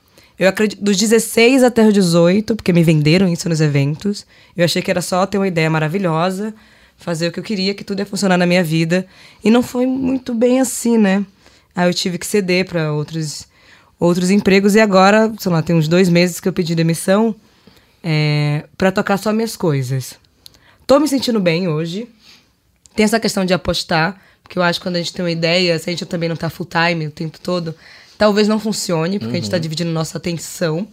[0.40, 4.24] eu acredito, dos 16 até os 18, porque me venderam isso nos eventos.
[4.56, 6.54] Eu achei que era só ter uma ideia maravilhosa,
[6.96, 9.06] fazer o que eu queria, que tudo ia funcionar na minha vida.
[9.44, 11.26] E não foi muito bem assim, né?
[11.76, 13.46] Aí eu tive que ceder para outros,
[13.98, 14.74] outros empregos.
[14.74, 17.36] E agora, sei lá, tem uns dois meses que eu pedi demissão
[18.02, 20.18] é, para tocar só minhas coisas.
[20.86, 22.08] Tô me sentindo bem hoje.
[22.94, 25.78] Tem essa questão de apostar, porque eu acho que quando a gente tem uma ideia,
[25.78, 27.74] se a gente também não tá full time o tempo todo,
[28.18, 29.32] talvez não funcione, porque uhum.
[29.32, 29.62] a gente está uhum.
[29.62, 30.86] dividindo nossa atenção.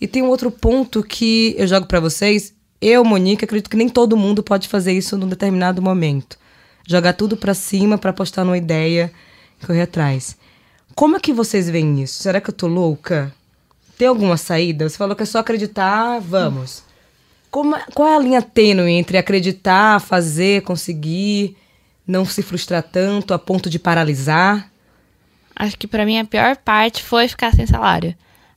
[0.00, 2.54] E tem um outro ponto que eu jogo para vocês.
[2.80, 6.38] Eu, Monique, acredito que nem todo mundo pode fazer isso num determinado momento.
[6.88, 9.12] Jogar tudo para cima para apostar numa ideia
[9.60, 10.36] e correr atrás.
[10.94, 12.22] Como é que vocês veem isso?
[12.22, 13.32] Será que eu tô louca?
[14.02, 14.88] Tem alguma saída?
[14.88, 16.82] Você falou que é só acreditar, vamos.
[17.52, 21.56] Como, é, qual é a linha tênue entre acreditar, fazer, conseguir,
[22.04, 24.68] não se frustrar tanto a ponto de paralisar?
[25.54, 28.12] Acho que para mim a pior parte foi ficar sem salário.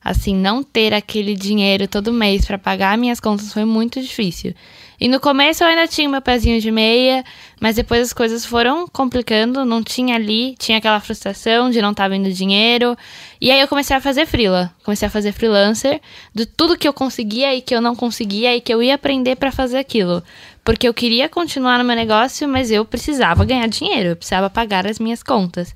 [0.08, 4.54] Assim, não ter aquele dinheiro todo mês para pagar minhas contas foi muito difícil.
[5.00, 7.24] E no começo eu ainda tinha meu pezinho de meia,
[7.60, 12.04] mas depois as coisas foram complicando, não tinha ali, tinha aquela frustração de não estar
[12.04, 12.96] tá vendo dinheiro.
[13.40, 16.00] E aí eu comecei a fazer freela, comecei a fazer freelancer,
[16.32, 19.34] de tudo que eu conseguia e que eu não conseguia e que eu ia aprender
[19.34, 20.22] para fazer aquilo.
[20.64, 24.86] Porque eu queria continuar no meu negócio, mas eu precisava ganhar dinheiro, eu precisava pagar
[24.86, 25.74] as minhas contas.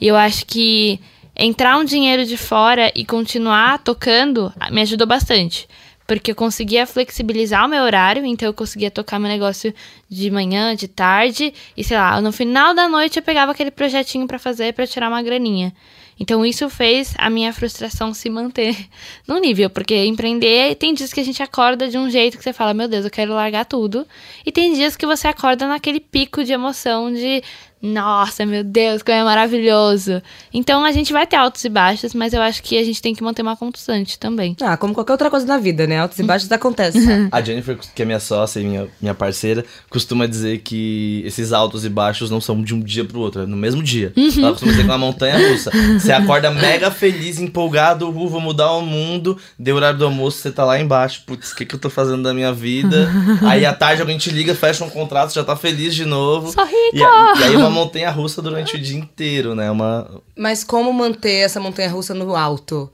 [0.00, 1.00] E eu acho que
[1.34, 5.68] entrar um dinheiro de fora e continuar tocando me ajudou bastante
[6.06, 9.72] porque eu conseguia flexibilizar o meu horário, então eu conseguia tocar meu negócio
[10.08, 14.26] de manhã, de tarde, e sei lá, no final da noite eu pegava aquele projetinho
[14.26, 15.72] para fazer para tirar uma graninha.
[16.20, 18.76] Então isso fez a minha frustração se manter
[19.26, 22.52] no nível, porque empreender tem dias que a gente acorda de um jeito que você
[22.52, 24.06] fala, meu Deus, eu quero largar tudo,
[24.44, 27.42] e tem dias que você acorda naquele pico de emoção de
[27.82, 30.22] nossa, meu Deus, como é maravilhoso.
[30.54, 33.12] Então a gente vai ter altos e baixos, mas eu acho que a gente tem
[33.12, 34.56] que manter uma constante também.
[34.62, 35.98] Ah, como qualquer outra coisa na vida, né?
[35.98, 37.02] Altos e baixos acontecem.
[37.32, 41.84] A Jennifer, que é minha sócia e minha, minha parceira, costuma dizer que esses altos
[41.84, 44.12] e baixos não são de um dia pro outro, é no mesmo dia.
[44.16, 44.30] Uhum.
[44.38, 45.72] Ela costuma dizer que é uma montanha russa.
[45.98, 50.52] Você acorda mega feliz, empolgado, uh, vou mudar o mundo, deu horário do almoço, você
[50.52, 53.10] tá lá embaixo, putz, o que, que eu tô fazendo da minha vida?
[53.42, 56.52] aí à tarde alguém te liga, fecha um contrato, já tá feliz de novo.
[56.52, 56.78] Sou rico!
[56.92, 56.98] E,
[57.40, 59.70] e aí uma montanha russa durante o dia inteiro, né?
[59.70, 60.08] Uma...
[60.36, 62.90] Mas como manter essa montanha russa no alto?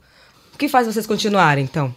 [0.53, 1.93] O que faz vocês continuarem, então?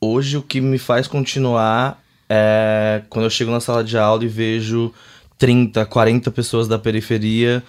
[0.00, 4.28] Hoje o que me faz continuar é quando eu chego na sala de aula e
[4.28, 4.92] vejo
[5.38, 7.62] 30, 40 pessoas da periferia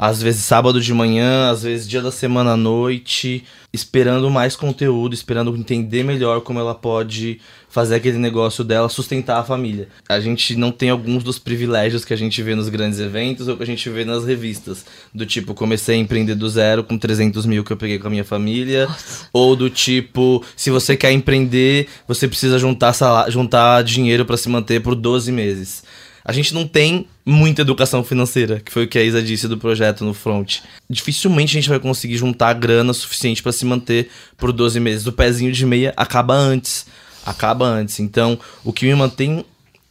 [0.00, 5.12] às vezes sábado de manhã, às vezes dia da semana à noite, esperando mais conteúdo,
[5.12, 9.88] esperando entender melhor como ela pode fazer aquele negócio dela sustentar a família.
[10.08, 13.58] A gente não tem alguns dos privilégios que a gente vê nos grandes eventos ou
[13.58, 14.86] que a gente vê nas revistas.
[15.14, 18.10] Do tipo, comecei a empreender do zero com 300 mil que eu peguei com a
[18.10, 18.86] minha família.
[18.86, 19.28] Nossa.
[19.34, 22.94] Ou do tipo, se você quer empreender, você precisa juntar,
[23.28, 25.84] juntar dinheiro para se manter por 12 meses
[26.24, 29.56] a gente não tem muita educação financeira, que foi o que a Isa disse do
[29.56, 30.58] projeto no front.
[30.88, 35.06] Dificilmente a gente vai conseguir juntar grana suficiente para se manter por 12 meses.
[35.06, 36.86] O pezinho de meia acaba antes.
[37.24, 38.00] Acaba antes.
[38.00, 39.44] Então, o que me mantém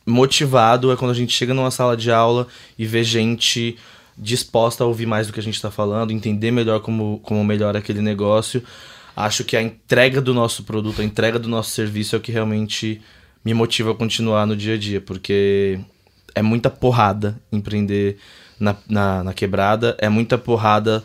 [0.05, 3.77] motivado é quando a gente chega numa sala de aula e vê gente
[4.17, 7.79] disposta a ouvir mais do que a gente está falando, entender melhor como, como melhora
[7.79, 8.61] aquele negócio.
[9.15, 12.31] Acho que a entrega do nosso produto, a entrega do nosso serviço é o que
[12.31, 13.01] realmente
[13.43, 15.79] me motiva a continuar no dia a dia, porque
[16.39, 18.17] é muita porrada empreender
[18.58, 21.04] na, na, na, quebrada, é muita porrada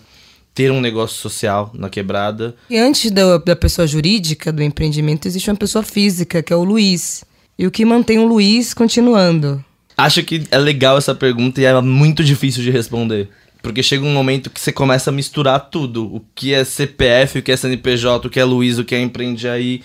[0.54, 2.54] ter um negócio social na quebrada.
[2.70, 6.62] E antes da, da pessoa jurídica, do empreendimento, existe uma pessoa física, que é o
[6.62, 7.24] Luiz.
[7.58, 9.64] E o que mantém o Luiz continuando?
[9.96, 13.28] Acho que é legal essa pergunta e é muito difícil de responder.
[13.60, 16.14] Porque chega um momento que você começa a misturar tudo.
[16.14, 19.00] O que é CPF, o que é CNPJ, o que é Luiz, o que é
[19.00, 19.82] Empreende Aí.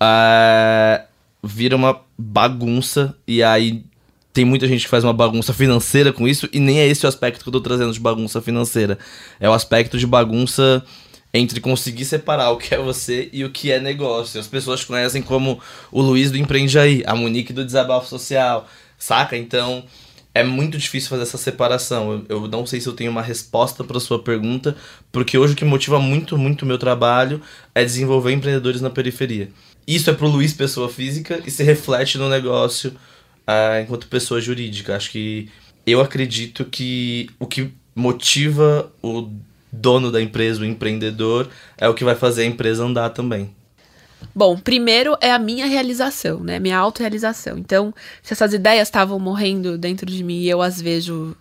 [0.00, 1.04] Uh,
[1.42, 3.84] vira uma bagunça e aí
[4.32, 7.08] tem muita gente que faz uma bagunça financeira com isso, e nem é esse o
[7.08, 8.98] aspecto que eu tô trazendo de bagunça financeira.
[9.38, 10.84] É o aspecto de bagunça
[11.32, 14.40] entre conseguir separar o que é você e o que é negócio.
[14.40, 19.36] As pessoas conhecem como o Luiz do Empreende Aí, a Monique do Desabafo Social, saca?
[19.36, 19.84] Então
[20.34, 22.24] é muito difícil fazer essa separação.
[22.28, 24.76] Eu, não sei se eu tenho uma resposta para sua pergunta,
[25.10, 27.40] porque hoje o que motiva muito, muito o meu trabalho
[27.74, 29.50] é desenvolver empreendedores na periferia.
[29.86, 32.92] Isso é pro Luiz, pessoa física, e se reflete no negócio
[33.82, 34.96] enquanto pessoa jurídica.
[34.96, 35.48] Acho que
[35.86, 39.28] eu acredito que o que motiva o
[39.72, 43.54] dono da empresa, o empreendedor, é o que vai fazer a empresa andar também.
[44.34, 46.58] Bom, primeiro é a minha realização, né?
[46.58, 47.56] Minha autorrealização.
[47.58, 51.34] Então, se essas ideias estavam morrendo dentro de mim e eu as vejo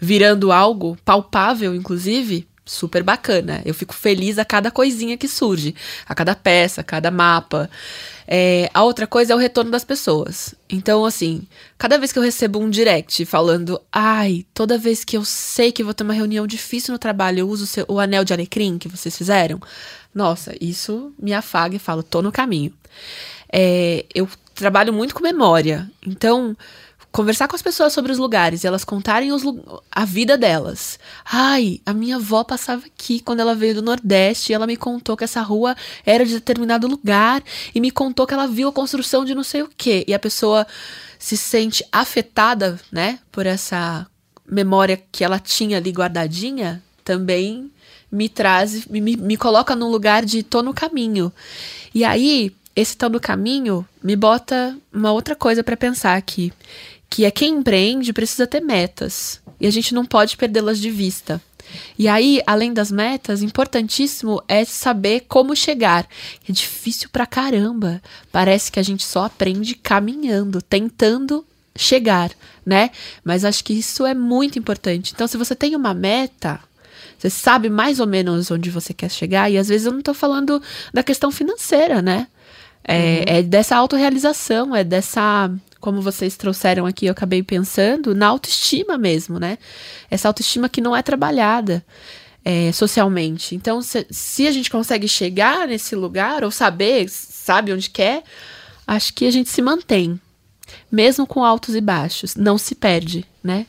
[0.00, 3.62] virando algo palpável, inclusive, super bacana.
[3.64, 5.74] Eu fico feliz a cada coisinha que surge,
[6.06, 7.70] a cada peça, a cada mapa.
[8.26, 10.54] É, a outra coisa é o retorno das pessoas.
[10.68, 11.42] Então, assim,
[11.76, 15.84] cada vez que eu recebo um direct falando, ai, toda vez que eu sei que
[15.84, 18.78] vou ter uma reunião difícil no trabalho, eu uso o, seu, o anel de alecrim
[18.78, 19.60] que vocês fizeram,
[20.14, 22.72] nossa, isso me afaga e falo, tô no caminho.
[23.52, 25.90] É, eu trabalho muito com memória.
[26.06, 26.56] Então,
[27.14, 29.44] conversar com as pessoas sobre os lugares e elas contarem os,
[29.88, 30.98] a vida delas.
[31.24, 35.16] Ai, a minha avó passava aqui quando ela veio do Nordeste e ela me contou
[35.16, 37.40] que essa rua era de determinado lugar
[37.72, 40.04] e me contou que ela viu a construção de não sei o quê.
[40.08, 40.66] E a pessoa
[41.16, 44.08] se sente afetada, né, por essa
[44.44, 47.70] memória que ela tinha ali guardadinha, também
[48.10, 51.32] me traz, me, me coloca num lugar de tô no caminho.
[51.94, 56.52] E aí, esse tô no caminho me bota uma outra coisa para pensar aqui
[57.14, 61.40] que é quem empreende precisa ter metas e a gente não pode perdê-las de vista.
[61.96, 66.08] E aí, além das metas, importantíssimo é saber como chegar.
[66.48, 68.02] É difícil pra caramba.
[68.32, 71.46] Parece que a gente só aprende caminhando, tentando
[71.76, 72.32] chegar,
[72.66, 72.90] né?
[73.22, 75.12] Mas acho que isso é muito importante.
[75.14, 76.58] Então, se você tem uma meta,
[77.16, 80.14] você sabe mais ou menos onde você quer chegar, e às vezes eu não tô
[80.14, 80.60] falando
[80.92, 82.26] da questão financeira, né?
[82.82, 83.24] É, uhum.
[83.38, 85.48] é dessa autorrealização, é dessa
[85.84, 89.58] como vocês trouxeram aqui, eu acabei pensando na autoestima mesmo, né?
[90.10, 91.84] Essa autoestima que não é trabalhada
[92.42, 93.54] é, socialmente.
[93.54, 98.22] Então, se, se, a gente consegue chegar nesse lugar ou saber, sabe onde quer,
[98.86, 100.18] acho que a gente se mantém,
[100.90, 103.66] mesmo com altos e baixos, não se perde, né?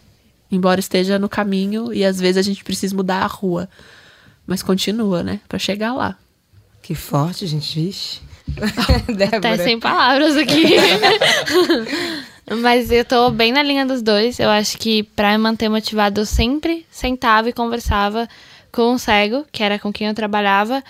[0.49, 3.67] Embora esteja no caminho e às vezes a gente precisa mudar a rua,
[4.47, 5.41] mas continua, né?
[5.49, 6.17] Para chegar lá.
[6.81, 8.21] Que forte, gente, vixe.
[9.37, 10.75] Até sem palavras aqui.
[12.61, 14.39] Mas eu tô bem na linha dos dois.
[14.39, 18.27] Eu acho que para me manter motivado, eu sempre sentava e conversava
[18.71, 20.83] com o cego, que era com quem eu trabalhava,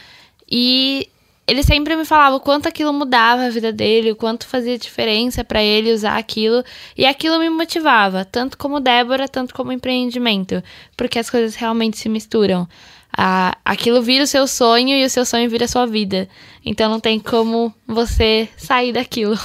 [0.49, 1.07] e
[1.47, 5.43] ele sempre me falava o quanto aquilo mudava a vida dele, o quanto fazia diferença
[5.43, 6.63] para ele usar aquilo,
[6.97, 10.63] e aquilo me motivava, tanto como Débora, tanto como empreendimento,
[10.97, 12.67] porque as coisas realmente se misturam
[13.17, 16.27] a, aquilo vira o seu sonho e o seu sonho vira a sua vida.
[16.65, 19.39] Então não tem como você sair daquilo.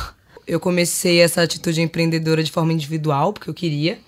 [0.47, 3.99] Eu comecei essa atitude empreendedora de forma individual, porque eu queria.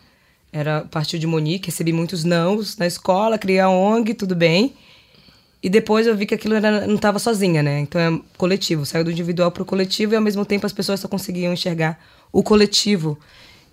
[0.53, 4.75] Era partiu de Monique, recebi muitos nãos na escola, criei a ONG, tudo bem.
[5.63, 7.79] E depois eu vi que aquilo era, não estava sozinha, né?
[7.79, 10.99] Então é coletivo, saiu do individual para o coletivo e ao mesmo tempo as pessoas
[10.99, 12.01] só conseguiam enxergar
[12.33, 13.17] o coletivo.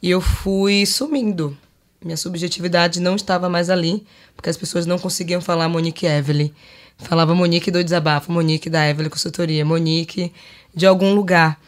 [0.02, 1.58] E eu fui sumindo.
[2.04, 6.52] Minha subjetividade não estava mais ali, porque as pessoas não conseguiam falar Monique Evelyn.
[6.98, 10.34] Falava Monique do desabafo, Monique da Evelyn consultoria, Monique
[10.74, 11.60] de algum lugar.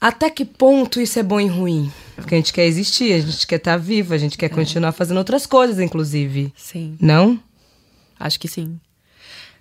[0.00, 1.92] Até que ponto isso é bom e ruim?
[2.14, 4.48] Porque a gente quer existir, a gente quer estar viva, a gente quer é.
[4.48, 6.52] continuar fazendo outras coisas, inclusive.
[6.56, 6.96] Sim.
[7.00, 7.40] Não?
[8.18, 8.78] Acho que sim.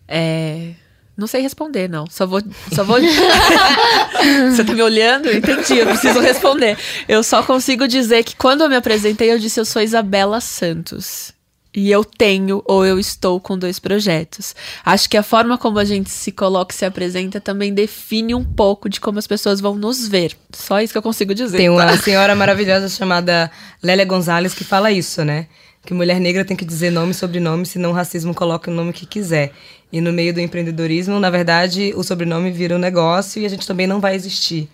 [0.07, 0.73] É...
[1.17, 2.05] Não sei responder, não.
[2.09, 2.39] Só vou.
[2.73, 2.99] Só vou...
[4.51, 5.31] Você tá me olhando?
[5.31, 6.77] Entendi, eu preciso responder.
[7.07, 11.33] Eu só consigo dizer que quando eu me apresentei, eu disse eu sou Isabela Santos.
[11.75, 14.55] E eu tenho ou eu estou com dois projetos.
[14.85, 18.43] Acho que a forma como a gente se coloca e se apresenta também define um
[18.43, 20.35] pouco de como as pessoas vão nos ver.
[20.53, 21.57] Só isso que eu consigo dizer.
[21.57, 21.97] Tem uma tá?
[21.97, 23.51] senhora maravilhosa chamada
[23.81, 25.47] Lélia Gonzalez que fala isso, né?
[25.87, 28.91] que mulher negra tem que dizer nome e sobrenome, senão o racismo coloca o nome
[28.91, 29.53] que quiser.
[29.91, 33.65] E no meio do empreendedorismo, na verdade, o sobrenome vira um negócio e a gente
[33.65, 34.69] também não vai existir.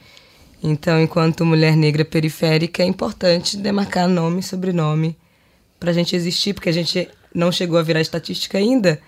[0.61, 5.15] Então, enquanto mulher negra periférica, é importante demarcar nome e sobrenome
[5.79, 8.99] para a gente existir, porque a gente não chegou a virar estatística ainda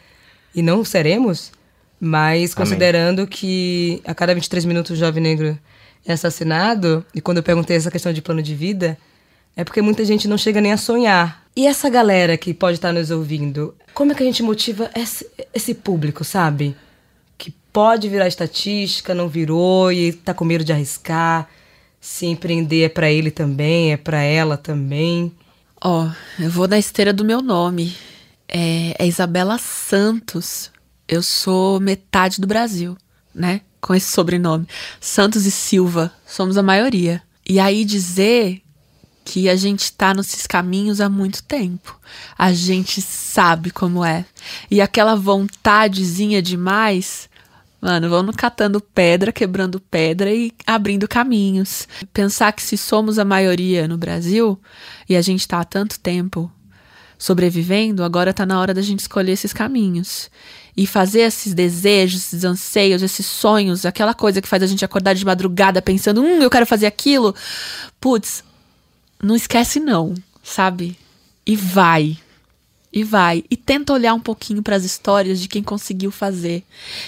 [0.54, 1.52] e não seremos,
[2.00, 3.30] mas considerando Amém.
[3.30, 5.58] que a cada 23 minutos um jovem negro
[6.06, 8.98] é assassinado, e quando eu perguntei essa questão de plano de vida,
[9.56, 12.91] é porque muita gente não chega nem a sonhar e essa galera que pode estar
[12.91, 16.76] nos ouvindo, como é que a gente motiva esse, esse público, sabe?
[17.38, 21.50] Que pode virar estatística, não virou e tá com medo de arriscar.
[22.02, 25.32] Se empreender é para ele também, é para ela também.
[25.82, 27.96] Ó, oh, eu vou na esteira do meu nome.
[28.50, 30.70] É, é Isabela Santos.
[31.08, 32.98] Eu sou metade do Brasil,
[33.34, 33.62] né?
[33.80, 34.68] Com esse sobrenome.
[35.00, 36.12] Santos e Silva.
[36.28, 37.22] Somos a maioria.
[37.48, 38.62] E aí dizer
[39.26, 42.00] que a gente tá nesses caminhos há muito tempo.
[42.38, 44.24] A gente sabe como é.
[44.70, 47.28] E aquela vontadezinha demais,
[47.82, 51.88] mano, vamos catando pedra, quebrando pedra e abrindo caminhos.
[52.14, 54.62] Pensar que se somos a maioria no Brasil
[55.10, 56.50] e a gente tá há tanto tempo
[57.18, 60.30] sobrevivendo, agora tá na hora da gente escolher esses caminhos.
[60.78, 65.16] E fazer esses desejos, esses anseios, esses sonhos, aquela coisa que faz a gente acordar
[65.16, 67.34] de madrugada pensando, hum, eu quero fazer aquilo.
[68.00, 68.44] Putz,
[69.26, 70.96] não esquece não, sabe?
[71.46, 72.16] E vai.
[72.94, 73.44] E vai.
[73.50, 76.64] E tenta olhar um pouquinho para as histórias de quem conseguiu fazer.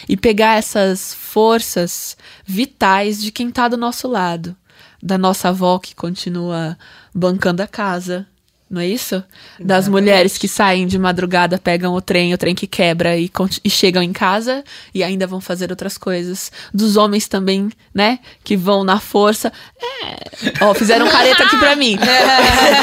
[0.09, 4.55] E pegar essas forças vitais de quem tá do nosso lado.
[5.01, 6.75] Da nossa avó que continua
[7.13, 8.27] bancando a casa,
[8.69, 9.23] não é isso?
[9.57, 9.89] Das Exatamente.
[9.89, 13.31] mulheres que saem de madrugada, pegam o trem, o trem que quebra e,
[13.63, 14.63] e, chegam em casa
[14.93, 16.51] e ainda vão fazer outras coisas.
[16.73, 18.19] Dos homens também, né?
[18.43, 19.53] Que vão na força.
[19.81, 20.53] É.
[20.61, 21.97] Ó, fizeram careta aqui pra mim.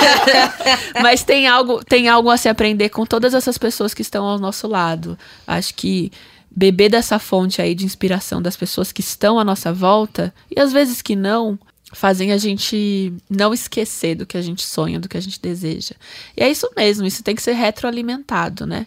[1.03, 4.39] Mas tem algo, tem algo a se aprender com todas essas pessoas que estão ao
[4.39, 5.19] nosso lado.
[5.47, 6.11] Acho que
[6.55, 10.73] beber dessa fonte aí de inspiração das pessoas que estão à nossa volta, e às
[10.73, 11.59] vezes que não,
[11.95, 15.95] fazem a gente não esquecer do que a gente sonha, do que a gente deseja.
[16.37, 18.87] E é isso mesmo, isso tem que ser retroalimentado, né?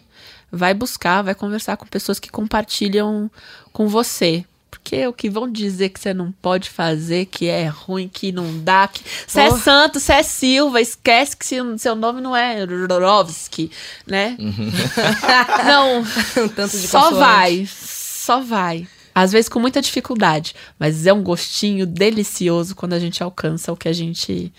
[0.50, 3.30] Vai buscar, vai conversar com pessoas que compartilham
[3.72, 8.08] com você, porque o que vão dizer que você não pode fazer, que é ruim,
[8.08, 12.34] que não dá, que você é santo, você é Silva, esquece que seu nome não
[12.36, 13.70] é Rorovski,
[14.06, 14.36] né?
[14.38, 14.72] Uhum.
[15.66, 16.00] não,
[16.44, 18.86] um tanto de só vai, só vai.
[19.20, 23.76] Às vezes com muita dificuldade, mas é um gostinho delicioso quando a gente alcança o
[23.76, 24.52] que a gente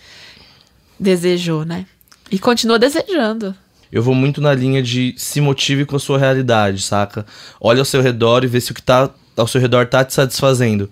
[0.98, 1.86] desejou, né?
[2.30, 3.54] E continua desejando.
[3.90, 7.24] Eu vou muito na linha de se motive com a sua realidade, saca?
[7.58, 10.12] Olha ao seu redor e vê se o que tá ao seu redor tá te
[10.12, 10.90] satisfazendo.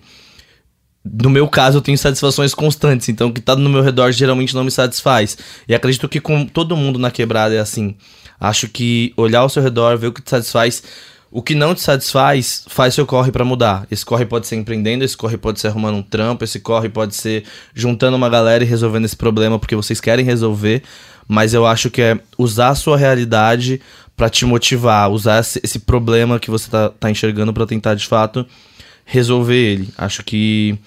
[1.05, 4.55] No meu caso, eu tenho satisfações constantes, então o que tá no meu redor geralmente
[4.55, 5.37] não me satisfaz.
[5.67, 7.95] E acredito que com todo mundo na quebrada é assim.
[8.39, 10.81] Acho que olhar ao seu redor, ver o que te satisfaz,
[11.31, 13.85] o que não te satisfaz, faz seu corre para mudar.
[13.91, 17.15] Esse corre pode ser empreendendo, esse corre pode ser arrumando um trampo, esse corre pode
[17.15, 20.81] ser juntando uma galera e resolvendo esse problema porque vocês querem resolver.
[21.27, 23.79] Mas eu acho que é usar a sua realidade
[24.17, 28.45] para te motivar, usar esse, problema que você tá, tá enxergando para tentar de fato
[29.05, 29.89] resolver ele.
[29.97, 30.77] Acho que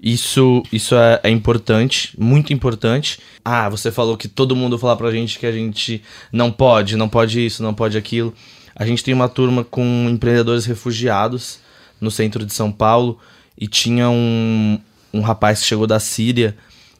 [0.00, 3.18] isso, isso é, é, importante, muito importante.
[3.44, 6.00] Ah, você falou que todo mundo fala pra gente que a gente
[6.32, 8.32] não pode, não pode isso, não pode aquilo.
[8.74, 11.60] A gente tem uma turma com empreendedores refugiados
[12.00, 13.18] no centro de São Paulo
[13.58, 14.78] e tinha um,
[15.12, 16.56] um rapaz que chegou da Síria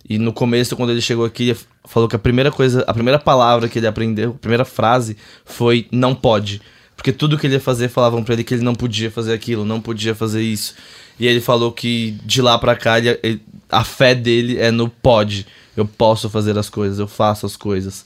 [0.09, 3.69] e no começo, quando ele chegou aqui, falou que a primeira coisa, a primeira palavra
[3.69, 6.61] que ele aprendeu, a primeira frase foi não pode.
[6.95, 9.65] Porque tudo que ele ia fazer falavam para ele que ele não podia fazer aquilo,
[9.65, 10.75] não podia fazer isso.
[11.19, 14.89] E ele falou que de lá para cá ele, ele, a fé dele é no
[14.89, 15.47] pode.
[15.77, 18.05] Eu posso fazer as coisas, eu faço as coisas.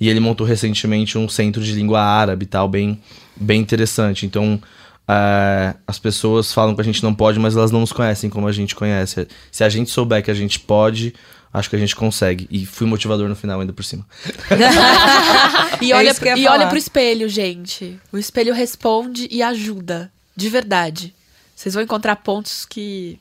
[0.00, 3.00] E ele montou recentemente um centro de língua árabe e tal, bem,
[3.34, 4.26] bem interessante.
[4.26, 4.60] Então,
[5.08, 8.46] é, as pessoas falam que a gente não pode, mas elas não nos conhecem como
[8.46, 9.26] a gente conhece.
[9.50, 11.14] Se a gente souber que a gente pode,
[11.52, 12.46] acho que a gente consegue.
[12.50, 14.06] E fui motivador no final, ainda por cima.
[15.80, 17.98] e olha, é e olha pro espelho, gente.
[18.12, 20.12] O espelho responde e ajuda.
[20.34, 21.14] De verdade.
[21.54, 23.18] Vocês vão encontrar pontos que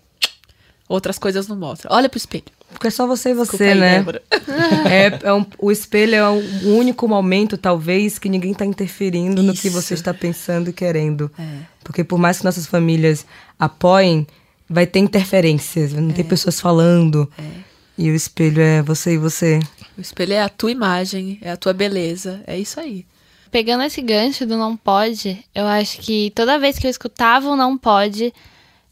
[0.90, 1.96] outras coisas não mostram.
[1.96, 2.55] Olha pro espelho.
[2.72, 4.06] Porque é só você e você, aí, né?
[4.90, 9.44] é, é um, o espelho é o único momento, talvez, que ninguém está interferindo Isso.
[9.44, 11.32] no que você está pensando e querendo.
[11.40, 11.60] É.
[11.84, 13.26] Porque por mais que nossas famílias
[13.58, 14.28] apoiem,
[14.70, 16.14] vai ter interferências, não é.
[16.14, 17.32] tem pessoas falando.
[17.38, 17.44] É.
[17.98, 19.60] E o espelho é você e você.
[19.98, 23.06] O espelho é a tua imagem, é a tua beleza, é isso aí.
[23.50, 27.56] Pegando esse gancho do não pode, eu acho que toda vez que eu escutava o
[27.56, 28.34] não pode,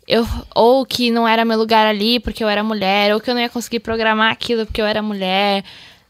[0.08, 3.34] eu, ou que não era meu lugar ali porque eu era mulher, ou que eu
[3.34, 5.64] não ia conseguir programar aquilo porque eu era mulher.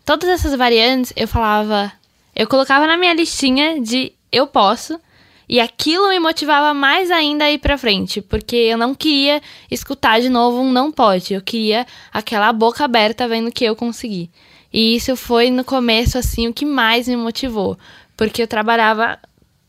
[0.05, 1.91] Todas essas variantes eu falava,
[2.35, 4.99] eu colocava na minha listinha de eu posso,
[5.47, 10.19] e aquilo me motivava mais ainda a ir pra frente, porque eu não queria escutar
[10.19, 14.29] de novo um não pode, eu queria aquela boca aberta vendo que eu consegui.
[14.71, 17.77] E isso foi no começo assim o que mais me motivou,
[18.17, 19.19] porque eu trabalhava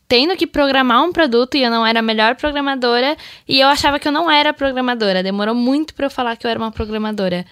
[0.06, 3.16] tendo que programar um produto e eu não era a melhor programadora
[3.48, 5.22] e eu achava que eu não era programadora.
[5.22, 7.44] Demorou muito para eu falar que eu era uma programadora.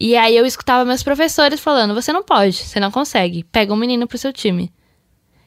[0.00, 3.44] E aí eu escutava meus professores falando: "Você não pode, você não consegue.
[3.44, 4.72] Pega um menino pro seu time".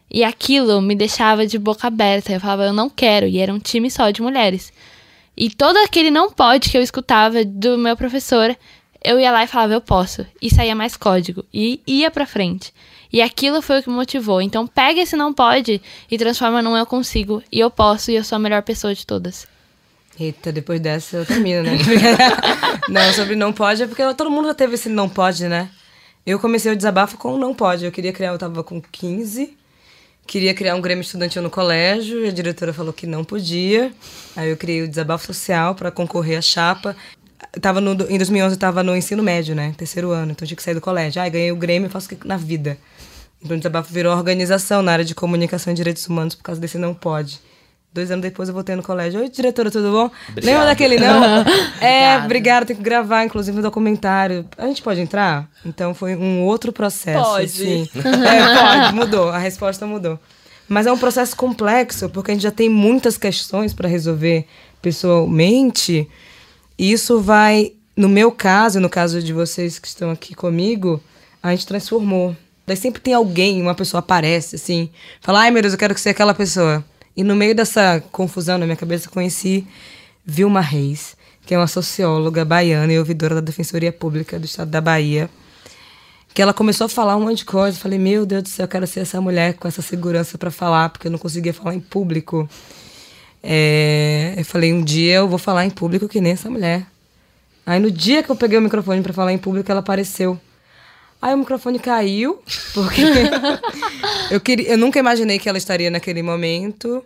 [0.09, 2.31] E aquilo me deixava de boca aberta.
[2.31, 3.27] Eu falava: "Eu não quero".
[3.27, 4.71] E era um time só de mulheres.
[5.35, 8.55] E todo aquele não pode que eu escutava do meu professor,
[9.03, 10.25] eu ia lá e falava: "Eu posso".
[10.41, 12.73] E saía mais código e ia para frente.
[13.11, 14.41] E aquilo foi o que me motivou.
[14.41, 17.43] Então pega esse não pode e transforma num eu consigo.
[17.51, 19.47] E eu posso e eu sou a melhor pessoa de todas.
[20.19, 21.77] Eita, depois dessa eu termino, né?
[22.89, 25.69] não, sobre não pode é porque todo mundo já teve esse não pode, né?
[26.25, 27.85] Eu comecei o desabafo com não pode.
[27.85, 29.57] Eu queria criar, eu tava com 15,
[30.27, 33.91] queria criar um grêmio estudantil no colégio, e a diretora falou que não podia.
[34.35, 36.95] Aí eu criei o desabafo social para concorrer à chapa.
[37.59, 39.73] Tava no, em 2011 eu tava no ensino médio, né?
[39.75, 41.21] Terceiro ano, então tinha que sair do colégio.
[41.21, 42.77] Ai, ganhei o grêmio, faço o que na vida.
[43.43, 46.77] Então o desabafo virou organização na área de comunicação e direitos humanos por causa desse
[46.77, 47.39] não pode.
[47.93, 49.19] Dois anos depois eu voltei no colégio.
[49.19, 50.09] Oi, diretora, tudo bom?
[50.29, 50.45] Obrigado.
[50.45, 51.43] Lembra daquele não?
[51.85, 54.47] é, obrigada, tem que gravar, inclusive, um documentário.
[54.57, 55.49] A gente pode entrar?
[55.65, 57.21] Então foi um outro processo.
[57.21, 57.45] Pode.
[57.45, 57.89] Assim.
[57.99, 59.27] é, pode, mudou.
[59.29, 60.17] A resposta mudou.
[60.69, 64.47] Mas é um processo complexo, porque a gente já tem muitas questões para resolver
[64.81, 66.09] pessoalmente.
[66.79, 71.03] E isso vai, no meu caso, no caso de vocês que estão aqui comigo,
[71.43, 72.33] a gente transformou.
[72.71, 75.99] Daí sempre tem alguém, uma pessoa aparece assim, fala, ai meu Deus, eu quero que
[75.99, 76.81] seja aquela pessoa.
[77.17, 79.67] E no meio dessa confusão na minha cabeça, conheci
[80.25, 84.79] Vilma Reis, que é uma socióloga baiana e ouvidora da Defensoria Pública do Estado da
[84.79, 85.29] Bahia.
[86.33, 87.75] Que ela começou a falar um monte de coisa.
[87.75, 90.49] Eu falei, meu Deus do céu, eu quero ser essa mulher com essa segurança para
[90.49, 92.49] falar, porque eu não conseguia falar em público.
[93.43, 96.87] É, eu falei, um dia eu vou falar em público que nem essa mulher.
[97.65, 100.39] Aí no dia que eu peguei o microfone para falar em público, ela apareceu.
[101.21, 102.41] Aí o microfone caiu,
[102.73, 103.01] porque
[104.31, 107.03] eu, queria, eu nunca imaginei que ela estaria naquele momento.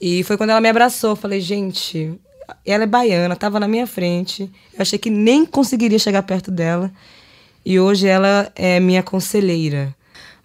[0.00, 1.14] E foi quando ela me abraçou.
[1.14, 2.12] Falei, gente,
[2.66, 4.50] ela é baiana, estava na minha frente.
[4.72, 6.90] Eu achei que nem conseguiria chegar perto dela.
[7.64, 9.94] E hoje ela é minha conselheira.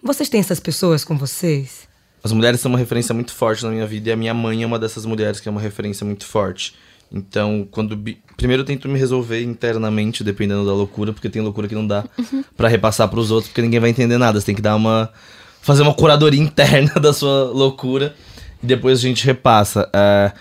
[0.02, 1.88] Vocês têm essas pessoas com vocês?
[2.22, 4.66] As mulheres são uma referência muito forte na minha vida e a minha mãe é
[4.66, 6.74] uma dessas mulheres que é uma referência muito forte.
[7.10, 7.98] Então, quando.
[8.36, 12.04] Primeiro eu tento me resolver internamente, dependendo da loucura, porque tem loucura que não dá
[12.18, 12.44] uhum.
[12.56, 14.38] para repassar para os outros, porque ninguém vai entender nada.
[14.38, 15.10] Você tem que dar uma.
[15.62, 18.14] fazer uma curadoria interna da sua loucura
[18.62, 19.88] e depois a gente repassa.
[19.92, 20.32] É,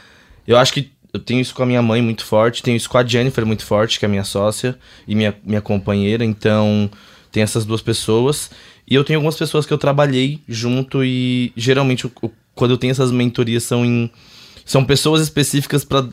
[0.48, 2.98] eu acho que eu tenho isso com a minha mãe muito forte, tenho isso com
[2.98, 6.90] a Jennifer muito forte, que é minha sócia e minha, minha companheira, então
[7.32, 8.52] tem essas duas pessoas.
[8.86, 12.12] E eu tenho algumas pessoas que eu trabalhei junto e geralmente
[12.54, 14.12] quando eu tenho essas mentorias são em
[14.66, 16.06] são pessoas específicas para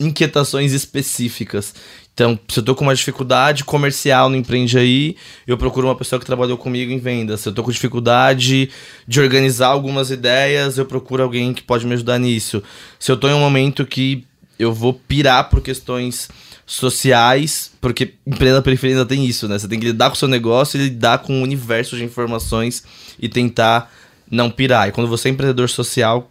[0.00, 1.74] inquietações específicas.
[2.12, 6.18] Então, se eu tô com uma dificuldade comercial no Empreende Aí, eu procuro uma pessoa
[6.18, 7.40] que trabalhou comigo em vendas.
[7.40, 8.70] Se eu tô com dificuldade
[9.06, 12.62] de organizar algumas ideias, eu procuro alguém que pode me ajudar nisso.
[12.98, 14.24] Se eu tô em um momento que
[14.58, 16.28] eu vou pirar por questões
[16.66, 19.58] sociais, porque empresa periferia ainda tem isso, né?
[19.58, 22.84] Você tem que lidar com o seu negócio e lidar com o universo de informações
[23.18, 23.90] e tentar
[24.30, 24.88] não pirar.
[24.88, 26.30] E quando você é empreendedor social,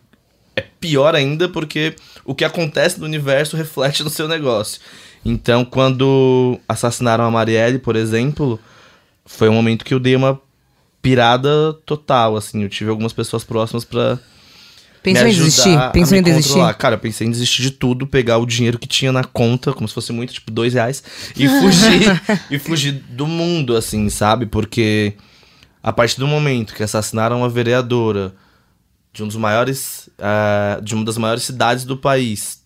[0.56, 1.96] é pior ainda porque
[2.26, 4.82] o que acontece no universo reflete no seu negócio.
[5.24, 8.60] Então, quando assassinaram a Marielle, por exemplo,
[9.26, 10.40] foi um momento que eu dei uma
[11.02, 12.64] pirada total, assim.
[12.64, 14.20] Eu tive algumas pessoas próximas para
[15.02, 15.92] Pensou em desistir?
[15.94, 16.74] Pensou em desistir?
[16.78, 19.88] Cara, eu pensei em desistir de tudo, pegar o dinheiro que tinha na conta, como
[19.88, 21.04] se fosse muito, tipo, dois reais,
[21.36, 24.46] e fugir, e fugir do mundo, assim, sabe?
[24.46, 25.14] Porque
[25.82, 28.34] a partir do momento que assassinaram uma vereadora
[29.14, 30.10] de um dos maiores.
[30.18, 32.64] Uh, de uma das maiores cidades do país.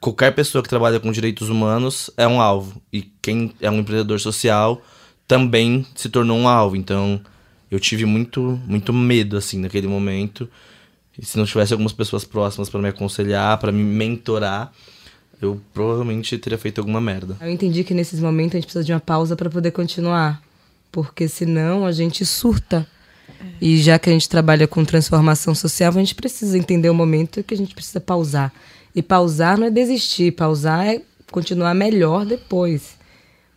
[0.00, 2.80] Qualquer pessoa que trabalha com direitos humanos é um alvo.
[2.92, 4.82] E quem é um empreendedor social
[5.28, 6.74] também se tornou um alvo.
[6.74, 7.20] Então,
[7.70, 10.48] eu tive muito, muito medo, assim, naquele momento.
[11.18, 14.72] E se não tivesse algumas pessoas próximas para me aconselhar, para me mentorar,
[15.40, 17.36] eu provavelmente teria feito alguma merda.
[17.40, 20.42] Eu entendi que nesses momentos a gente precisa de uma pausa para poder continuar,
[20.90, 22.86] porque senão a gente surta.
[23.60, 27.42] E já que a gente trabalha com transformação social, a gente precisa entender o momento
[27.42, 28.52] que a gente precisa pausar.
[28.94, 32.98] E pausar não é desistir, pausar é continuar melhor depois.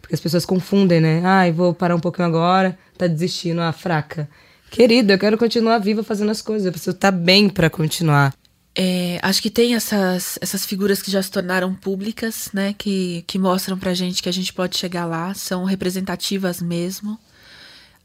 [0.01, 1.21] Porque as pessoas confundem, né?
[1.23, 4.29] Ai, ah, vou parar um pouquinho agora, tá desistindo, ah, fraca.
[4.69, 6.65] Querido, eu quero continuar viva fazendo as coisas.
[6.65, 8.33] Eu preciso estar tá bem para continuar.
[8.75, 12.73] É, acho que tem essas, essas figuras que já se tornaram públicas, né?
[12.77, 17.19] Que, que mostram pra gente que a gente pode chegar lá, são representativas mesmo.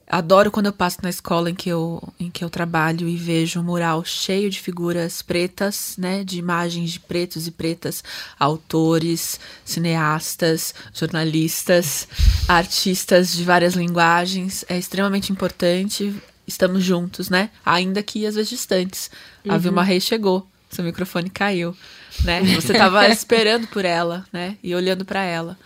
[0.08, 3.60] Adoro quando eu passo na escola em que eu, em que eu trabalho e vejo
[3.60, 6.24] um mural cheio de figuras pretas, né?
[6.24, 8.02] De imagens de pretos e pretas,
[8.38, 12.08] autores, cineastas, jornalistas,
[12.48, 14.64] artistas de várias linguagens.
[14.68, 16.14] É extremamente importante
[16.48, 17.50] estamos juntos, né?
[17.64, 19.10] Ainda que às vezes distantes.
[19.44, 19.52] Uhum.
[19.52, 21.76] A Vilma Reis chegou, seu microfone caiu,
[22.24, 22.42] né?
[22.56, 24.56] Você estava esperando por ela, né?
[24.62, 25.58] E olhando para ela.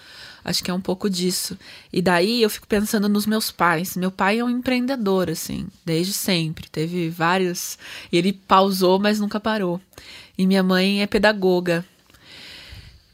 [0.45, 1.57] Acho que é um pouco disso.
[1.93, 3.97] E daí eu fico pensando nos meus pais.
[3.97, 6.69] Meu pai é um empreendedor, assim, desde sempre.
[6.69, 7.79] Teve vários.
[8.13, 9.81] Ele pausou, mas nunca parou.
[10.37, 11.85] E minha mãe é pedagoga.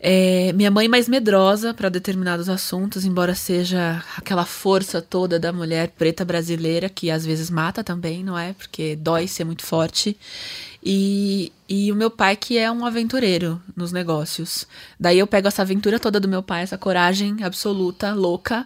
[0.01, 5.89] É, minha mãe mais medrosa para determinados assuntos, embora seja aquela força toda da mulher
[5.99, 8.53] preta brasileira, que às vezes mata também, não é?
[8.53, 10.17] Porque dói ser muito forte.
[10.83, 14.67] E, e o meu pai, que é um aventureiro nos negócios.
[14.99, 18.65] Daí eu pego essa aventura toda do meu pai, essa coragem absoluta, louca,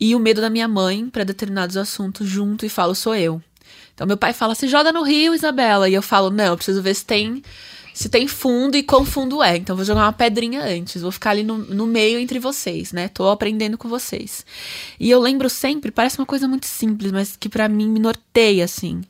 [0.00, 3.42] e o medo da minha mãe para determinados assuntos junto e falo, sou eu.
[3.92, 5.88] Então meu pai fala, se joga no rio, Isabela.
[5.88, 7.42] E eu falo, não, eu preciso ver se tem
[7.98, 9.56] se tem fundo e quão fundo é.
[9.56, 13.08] Então, vou jogar uma pedrinha antes, vou ficar ali no, no meio entre vocês, né?
[13.08, 14.46] Tô aprendendo com vocês.
[15.00, 18.64] E eu lembro sempre, parece uma coisa muito simples, mas que para mim me norteia,
[18.64, 19.02] assim.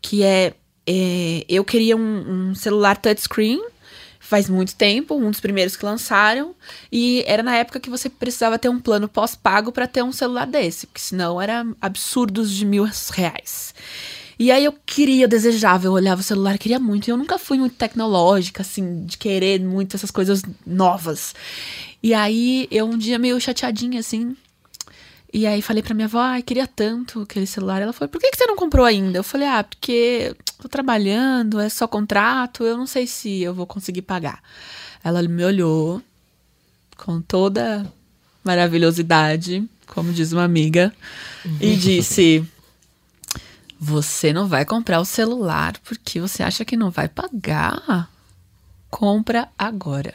[0.00, 0.54] Que é,
[0.86, 3.60] é eu queria um, um celular touchscreen
[4.18, 6.54] faz muito tempo, um dos primeiros que lançaram,
[6.90, 10.46] e era na época que você precisava ter um plano pós-pago para ter um celular
[10.46, 13.74] desse, porque senão era absurdos de mil reais.
[14.38, 17.08] E aí eu queria, eu desejava, eu olhava o celular, queria muito.
[17.08, 21.34] E eu nunca fui muito tecnológica, assim, de querer muito essas coisas novas.
[22.02, 24.36] E aí eu um dia meio chateadinha, assim.
[25.32, 27.82] E aí falei pra minha avó, ai, queria tanto aquele celular.
[27.82, 29.18] Ela falou, por que, que você não comprou ainda?
[29.18, 33.66] Eu falei, ah, porque tô trabalhando, é só contrato, eu não sei se eu vou
[33.66, 34.40] conseguir pagar.
[35.02, 36.00] Ela me olhou
[36.96, 37.84] com toda
[38.44, 40.94] maravilhosidade, como diz uma amiga,
[41.60, 42.44] e disse:
[43.78, 48.10] você não vai comprar o celular porque você acha que não vai pagar?
[48.90, 50.14] Compra agora.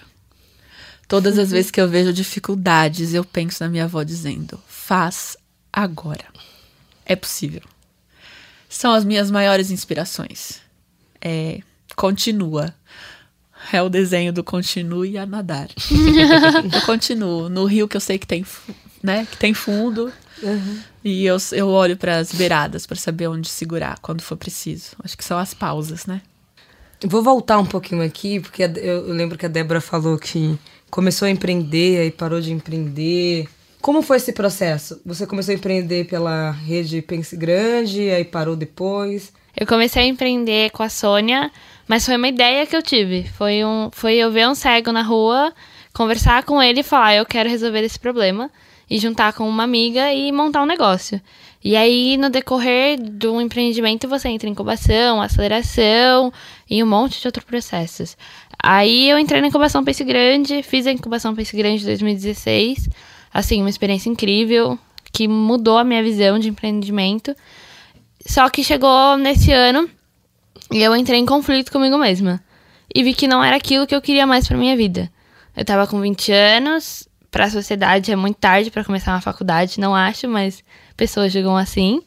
[1.08, 5.36] Todas as vezes que eu vejo dificuldades, eu penso na minha avó dizendo: faz
[5.74, 6.26] agora.
[7.06, 7.64] É possível.
[8.70, 10.62] São as minhas maiores inspirações.
[11.20, 11.62] É,
[11.96, 12.74] continua.
[13.74, 15.70] É o desenho do continue a nadar.
[16.72, 17.50] eu continuo.
[17.50, 18.46] No rio que eu sei que tem,
[19.02, 20.14] né, que tem fundo.
[20.42, 20.80] Uhum.
[21.04, 24.96] E eu, eu olho para as beiradas para saber onde segurar quando for preciso.
[25.04, 26.22] Acho que são as pausas, né?
[27.04, 30.58] Vou voltar um pouquinho aqui, porque eu lembro que a Débora falou que
[30.90, 33.48] começou a empreender e parou de empreender.
[33.82, 35.02] Como foi esse processo?
[35.06, 39.32] Você começou a empreender pela rede Pense Grande, aí parou depois?
[39.56, 41.50] Eu comecei a empreender com a Sônia,
[41.88, 43.24] mas foi uma ideia que eu tive.
[43.30, 45.54] Foi, um, foi eu ver um cego na rua,
[45.94, 48.52] conversar com ele e falar: eu quero resolver esse problema.
[48.90, 51.22] E juntar com uma amiga e montar um negócio.
[51.64, 56.32] E aí, no decorrer do empreendimento, você entra em incubação, aceleração
[56.70, 58.18] e um monte de outros processos.
[58.62, 62.90] Aí eu entrei na incubação Pense Grande, fiz a incubação Pense Grande em 2016.
[63.34, 64.80] Assim, uma experiência incrível,
[65.12, 67.36] que mudou a minha visão de empreendimento.
[68.26, 69.90] Só que chegou nesse ano
[70.72, 72.42] e eu entrei em conflito comigo mesma.
[72.94, 75.12] E vi que não era aquilo que eu queria mais para minha vida.
[75.58, 79.80] Eu tava com 20 anos, para a sociedade é muito tarde para começar uma faculdade,
[79.80, 80.64] não acho, mas
[80.98, 82.02] pessoas digam assim.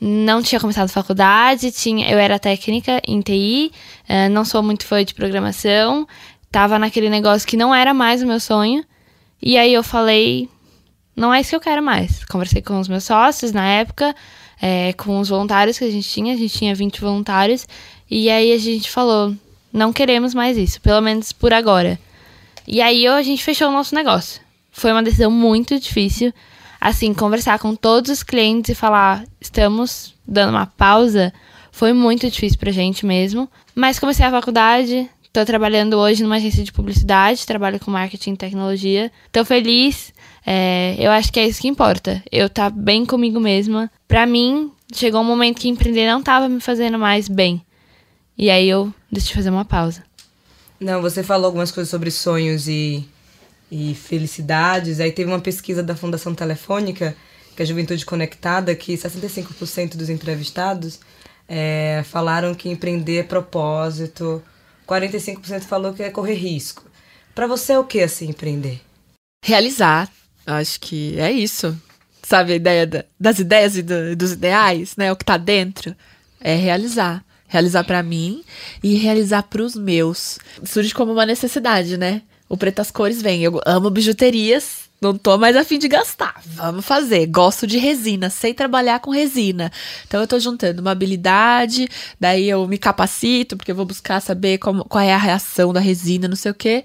[0.00, 3.72] Não tinha começado faculdade, tinha, eu era técnica em TI,
[4.08, 6.08] uh, não sou muito fã de programação,
[6.50, 8.84] tava naquele negócio que não era mais o meu sonho.
[9.40, 10.48] E aí eu falei,
[11.16, 12.24] não é isso que eu quero mais.
[12.24, 14.14] Conversei com os meus sócios na época,
[14.60, 17.66] é, com os voluntários que a gente tinha, a gente tinha 20 voluntários,
[18.10, 19.34] e aí a gente falou,
[19.72, 21.98] não queremos mais isso, pelo menos por agora.
[22.66, 24.41] E aí a gente fechou o nosso negócio.
[24.72, 26.32] Foi uma decisão muito difícil.
[26.80, 31.32] Assim, conversar com todos os clientes e falar, estamos dando uma pausa,
[31.70, 33.48] foi muito difícil pra gente mesmo.
[33.74, 38.36] Mas comecei a faculdade, tô trabalhando hoje numa agência de publicidade, trabalho com marketing e
[38.36, 39.12] tecnologia.
[39.30, 40.12] Tô feliz,
[40.44, 42.22] é, eu acho que é isso que importa.
[42.32, 43.90] Eu tá bem comigo mesma.
[44.08, 47.62] Pra mim, chegou um momento que empreender não tava me fazendo mais bem.
[48.36, 50.02] E aí eu decidi fazer uma pausa.
[50.80, 53.06] Não, você falou algumas coisas sobre sonhos e,
[53.72, 55.00] e felicidades.
[55.00, 57.16] Aí teve uma pesquisa da Fundação Telefônica,
[57.56, 61.00] que é a Juventude Conectada, que 65% dos entrevistados
[61.48, 64.42] é, falaram que empreender é propósito,
[64.86, 66.84] 45% falou que é correr risco.
[67.34, 68.78] Para você é o que assim empreender?
[69.42, 70.10] Realizar.
[70.44, 71.74] Acho que é isso.
[72.22, 75.10] Sabe a ideia da, das ideias e do, dos ideais, né?
[75.10, 75.96] O que tá dentro
[76.38, 78.42] é realizar realizar para mim
[78.82, 80.38] e realizar para os meus.
[80.64, 82.22] Surge como uma necessidade, né?
[82.52, 83.42] O Pretas Cores vem.
[83.42, 86.34] Eu amo bijuterias, não tô mais afim de gastar.
[86.44, 87.24] Vamos fazer.
[87.24, 89.72] Gosto de resina, sei trabalhar com resina.
[90.06, 91.88] Então eu tô juntando uma habilidade,
[92.20, 95.80] daí eu me capacito, porque eu vou buscar saber como, qual é a reação da
[95.80, 96.84] resina, não sei o quê.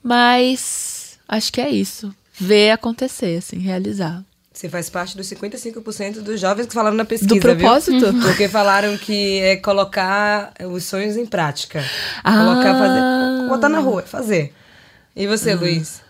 [0.00, 2.14] Mas acho que é isso.
[2.38, 4.22] Ver acontecer, assim, realizar.
[4.52, 7.34] Você faz parte dos 55% dos jovens que falaram na pesquisa.
[7.34, 8.12] Do propósito?
[8.12, 8.22] Viu?
[8.22, 11.84] Porque falaram que é colocar os sonhos em prática.
[12.22, 12.44] Ah.
[12.44, 13.48] Colocar, fazer.
[13.48, 14.54] Botar na rua, fazer.
[15.14, 15.60] E você, uhum.
[15.60, 16.02] Luiz?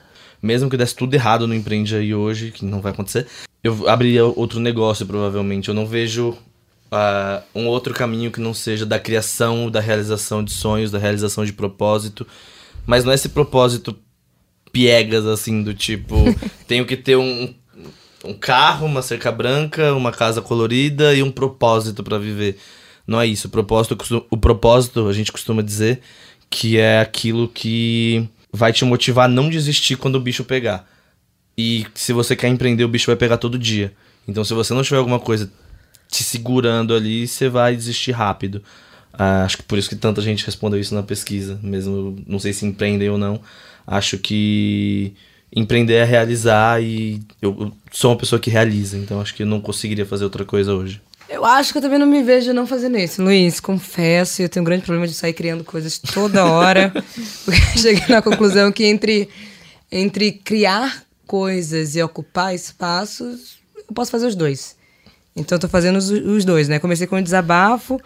[0.42, 3.26] Mesmo que desse tudo errado no Empreende aí hoje, que não vai acontecer,
[3.62, 5.68] eu abriria outro negócio, provavelmente.
[5.68, 10.52] Eu não vejo uh, um outro caminho que não seja da criação, da realização de
[10.52, 12.26] sonhos, da realização de propósito.
[12.86, 13.96] Mas não é esse propósito
[14.72, 16.16] piegas, assim, do tipo,
[16.66, 17.54] tenho que ter um
[18.24, 22.58] um carro, uma cerca branca, uma casa colorida e um propósito para viver.
[23.06, 23.48] Não é isso.
[23.48, 26.00] O propósito, o propósito, a gente costuma dizer
[26.48, 30.88] que é aquilo que vai te motivar a não desistir quando o bicho pegar.
[31.56, 33.92] E se você quer empreender, o bicho vai pegar todo dia.
[34.26, 35.50] Então, se você não tiver alguma coisa
[36.08, 38.62] te segurando ali, você vai desistir rápido.
[39.12, 42.52] Ah, acho que por isso que tanta gente respondeu isso na pesquisa, mesmo não sei
[42.52, 43.40] se empreendem ou não.
[43.86, 45.14] Acho que
[45.54, 49.60] empreender é realizar e eu, sou uma pessoa que realiza, então acho que eu não
[49.60, 51.00] conseguiria fazer outra coisa hoje.
[51.30, 53.60] Eu acho que eu também não me vejo não fazendo isso, Luiz.
[53.60, 56.92] Confesso, eu tenho um grande problema de sair criando coisas toda hora.
[57.44, 59.28] porque cheguei na conclusão que entre,
[59.92, 64.76] entre criar coisas e ocupar espaços, eu posso fazer os dois.
[65.36, 66.80] Então eu tô fazendo os, os dois, né?
[66.80, 68.00] Comecei com um desabafo,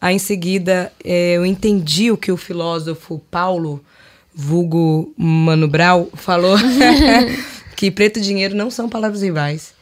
[0.00, 3.84] aí em seguida é, eu entendi o que o filósofo Paulo
[4.34, 6.56] vulgo Mano Brau, falou
[7.76, 9.74] que preto e dinheiro não são palavras rivais.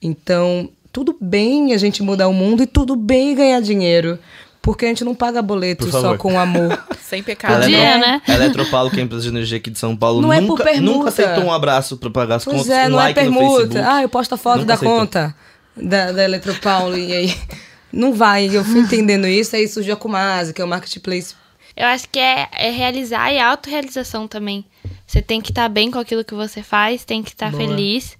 [0.00, 4.18] Então, tudo bem a gente mudar o mundo e tudo bem ganhar dinheiro.
[4.62, 6.82] Porque a gente não paga boleto só com amor.
[7.04, 7.60] Sem pecado.
[7.60, 8.22] Podia, né?
[8.26, 11.10] Eletropaulo, que é a empresa de energia aqui de São Paulo, não nunca, é nunca
[11.10, 12.70] aceitou um abraço para pagar as pois contas.
[12.70, 13.84] É, um não like é permuta.
[13.86, 14.98] Ah, eu posto a foto nunca da aceitou.
[14.98, 15.34] conta
[15.76, 17.34] da, da Eletropaulo e aí.
[17.92, 18.46] Não vai.
[18.46, 21.34] Eu fui entendendo isso, aí surgiu a Kumasa, que é o marketplace
[21.76, 24.64] eu acho que é, é realizar e autorrealização também.
[25.06, 27.56] Você tem que estar tá bem com aquilo que você faz, tem que estar tá
[27.56, 28.16] feliz.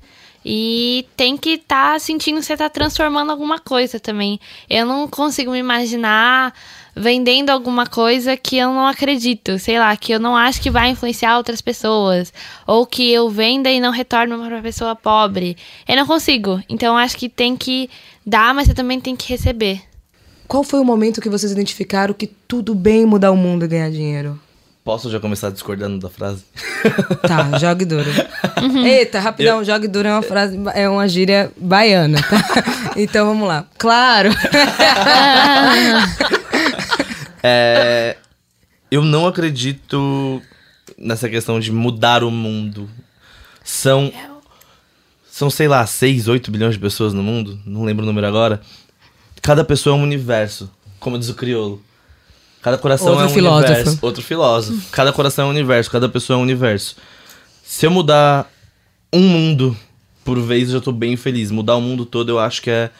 [0.49, 4.39] E tem que estar tá sentindo que você está transformando alguma coisa também.
[4.71, 6.55] Eu não consigo me imaginar
[6.95, 10.91] vendendo alguma coisa que eu não acredito, sei lá, que eu não acho que vai
[10.91, 12.33] influenciar outras pessoas,
[12.65, 15.57] ou que eu venda e não retorno para uma pessoa pobre.
[15.89, 16.63] Eu não consigo.
[16.69, 17.91] Então acho que tem que
[18.25, 19.83] dar, mas você também tem que receber.
[20.47, 23.91] Qual foi o momento que vocês identificaram que tudo bem mudar o mundo e ganhar
[23.91, 24.41] dinheiro?
[24.87, 26.45] Posso já começar discordando da frase?
[27.27, 28.09] Tá, jogue duro.
[28.85, 32.39] Eita, rapidão, jogue duro é uma frase, é uma gíria baiana, tá?
[32.95, 33.67] Então vamos lá.
[33.77, 34.31] Claro!
[37.49, 38.17] É,
[38.91, 40.43] eu não acredito
[40.99, 42.91] nessa questão de mudar o mundo.
[43.63, 44.13] São,
[45.31, 48.61] são sei lá, 6, 8 bilhões de pessoas no mundo, não lembro o número agora.
[49.41, 50.69] Cada pessoa é um universo,
[50.99, 51.81] como diz o crioulo.
[52.63, 53.73] Cada coração Outro é um filósofo.
[53.73, 53.99] universo.
[54.03, 54.91] Outro filósofo.
[54.91, 56.97] Cada coração é um universo, cada pessoa é um universo.
[57.65, 58.51] Se eu mudar
[59.13, 59.77] um mundo
[60.25, 61.51] por vez, eu já tô bem feliz.
[61.51, 62.91] Mudar o mundo todo eu acho que é,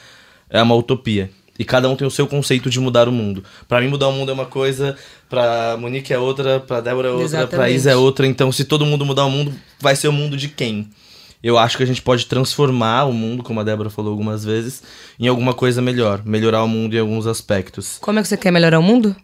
[0.49, 1.31] é uma utopia.
[1.59, 3.43] E cada um tem o seu conceito de mudar o mundo.
[3.67, 4.97] Pra mim, mudar o mundo é uma coisa,
[5.29, 7.75] pra Monique é outra, pra Débora é outra, pra Exatamente.
[7.75, 8.27] Isa é outra.
[8.27, 10.89] Então, se todo mundo mudar o mundo, vai ser o mundo de quem?
[11.43, 14.83] Eu acho que a gente pode transformar o mundo, como a Débora falou algumas vezes,
[15.19, 16.23] em alguma coisa melhor.
[16.25, 17.99] Melhorar o mundo em alguns aspectos.
[18.01, 19.15] Como é que você quer melhorar o mundo?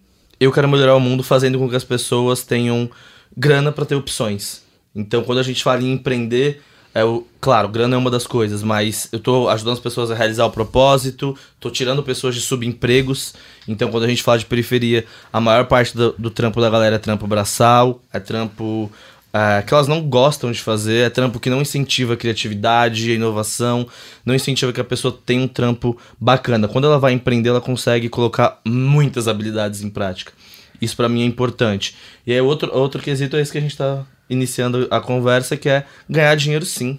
[0.43, 2.91] Eu quero melhorar o mundo fazendo com que as pessoas tenham
[3.37, 4.61] grana pra ter opções.
[4.93, 6.61] Então, quando a gente fala em empreender,
[6.93, 10.17] é o, claro, grana é uma das coisas, mas eu tô ajudando as pessoas a
[10.17, 13.35] realizar o propósito, tô tirando pessoas de subempregos.
[13.69, 16.97] Então, quando a gente fala de periferia, a maior parte do, do trampo da galera
[16.97, 18.91] é trampo braçal, é trampo
[19.33, 23.15] é, que elas não gostam de fazer, é trampo que não incentiva a criatividade, a
[23.15, 23.89] inovação,
[24.25, 26.69] não incentiva que a pessoa tenha um trampo bacana.
[26.69, 30.33] Quando ela vai empreender, ela consegue colocar muitas habilidades em prática.
[30.81, 31.97] Isso pra mim é importante.
[32.27, 35.69] E aí outro, outro quesito é esse que a gente tá iniciando a conversa, que
[35.69, 36.99] é ganhar dinheiro sim.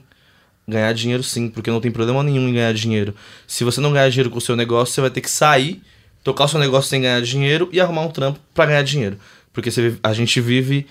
[0.68, 3.14] Ganhar dinheiro sim, porque não tem problema nenhum em ganhar dinheiro.
[3.46, 5.82] Se você não ganhar dinheiro com o seu negócio, você vai ter que sair,
[6.24, 9.18] tocar o seu negócio sem ganhar dinheiro e arrumar um trampo pra ganhar dinheiro.
[9.52, 10.88] Porque você a gente vive,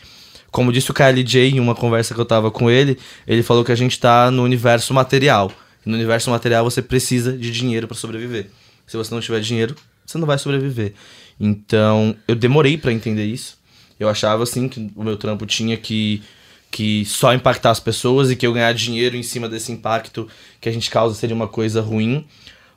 [0.53, 3.72] como disse o KLJ em uma conversa que eu tava com ele, ele falou que
[3.72, 5.50] a gente tá no universo material.
[5.84, 8.50] No universo material você precisa de dinheiro pra sobreviver.
[8.86, 9.74] Se você não tiver dinheiro,
[10.05, 10.92] você não vai sobreviver.
[11.40, 13.59] Então, eu demorei pra entender isso.
[13.98, 16.22] Eu achava assim que o meu trampo tinha que
[16.70, 20.26] que só impactar as pessoas e que eu ganhar dinheiro em cima desse impacto
[20.59, 22.26] que a gente causa seria uma coisa ruim,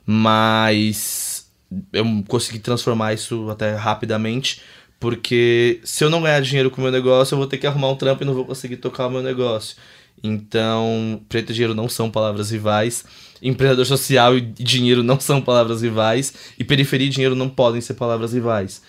[0.04, 1.50] mas
[1.90, 4.60] eu consegui transformar isso até rapidamente,
[4.98, 7.90] porque se eu não ganhar dinheiro com o meu negócio, eu vou ter que arrumar
[7.90, 9.76] um trampo e não vou conseguir tocar o meu negócio.
[10.22, 13.04] Então, preto e dinheiro não são palavras rivais,
[13.42, 17.94] empreendedor social e dinheiro não são palavras rivais, e periferia e dinheiro não podem ser
[17.94, 18.82] palavras rivais.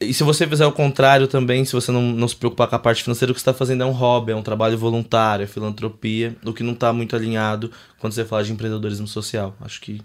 [0.00, 2.78] E se você fizer o contrário também, se você não, não se preocupar com a
[2.78, 5.46] parte financeira, o que você está fazendo é um hobby, é um trabalho voluntário, é
[5.46, 9.54] filantropia, o que não está muito alinhado quando você fala de empreendedorismo social.
[9.60, 10.00] Acho que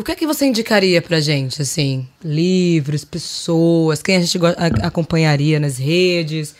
[0.00, 2.08] O que é que você indicaria pra gente, assim?
[2.24, 4.38] Livros, pessoas, quem a gente
[4.82, 6.54] acompanharia nas redes,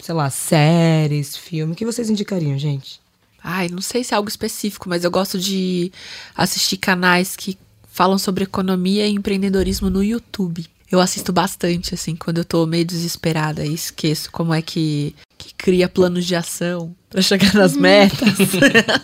[0.00, 1.74] sei lá, séries, filme.
[1.74, 3.02] O que vocês indicariam, gente?
[3.42, 5.92] Ai, não sei se é algo específico, mas eu gosto de
[6.34, 10.64] assistir canais que falam sobre economia e empreendedorismo no YouTube.
[10.90, 15.52] Eu assisto bastante, assim, quando eu tô meio desesperada e esqueço como é que, que
[15.52, 18.38] cria planos de ação pra chegar nas metas.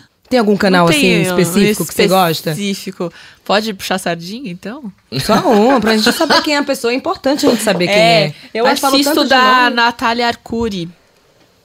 [0.31, 2.51] Tem algum canal, assim, um específico que você gosta?
[2.51, 3.11] Específico.
[3.43, 4.89] Pode puxar sardinha, então?
[5.19, 6.93] Só uma, pra gente saber quem é a pessoa.
[6.93, 8.33] É importante a gente saber quem é.
[8.53, 9.69] eu gente falou assisto da.
[9.69, 10.89] Natália Arcuri.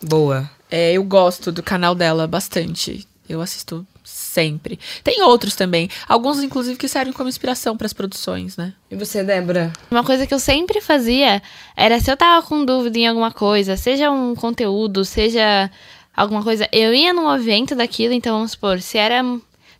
[0.02, 0.50] Boa.
[0.68, 3.06] É, eu gosto do canal dela bastante.
[3.28, 4.80] Eu assisto sempre.
[5.04, 5.88] Tem outros também.
[6.08, 8.72] Alguns, inclusive, que servem como inspiração para as produções, né?
[8.90, 9.72] E você, Débora?
[9.88, 11.40] Uma coisa que eu sempre fazia
[11.76, 15.70] era se eu tava com dúvida em alguma coisa, seja um conteúdo, seja
[16.16, 19.22] alguma coisa, eu ia num evento daquilo, então vamos supor, se era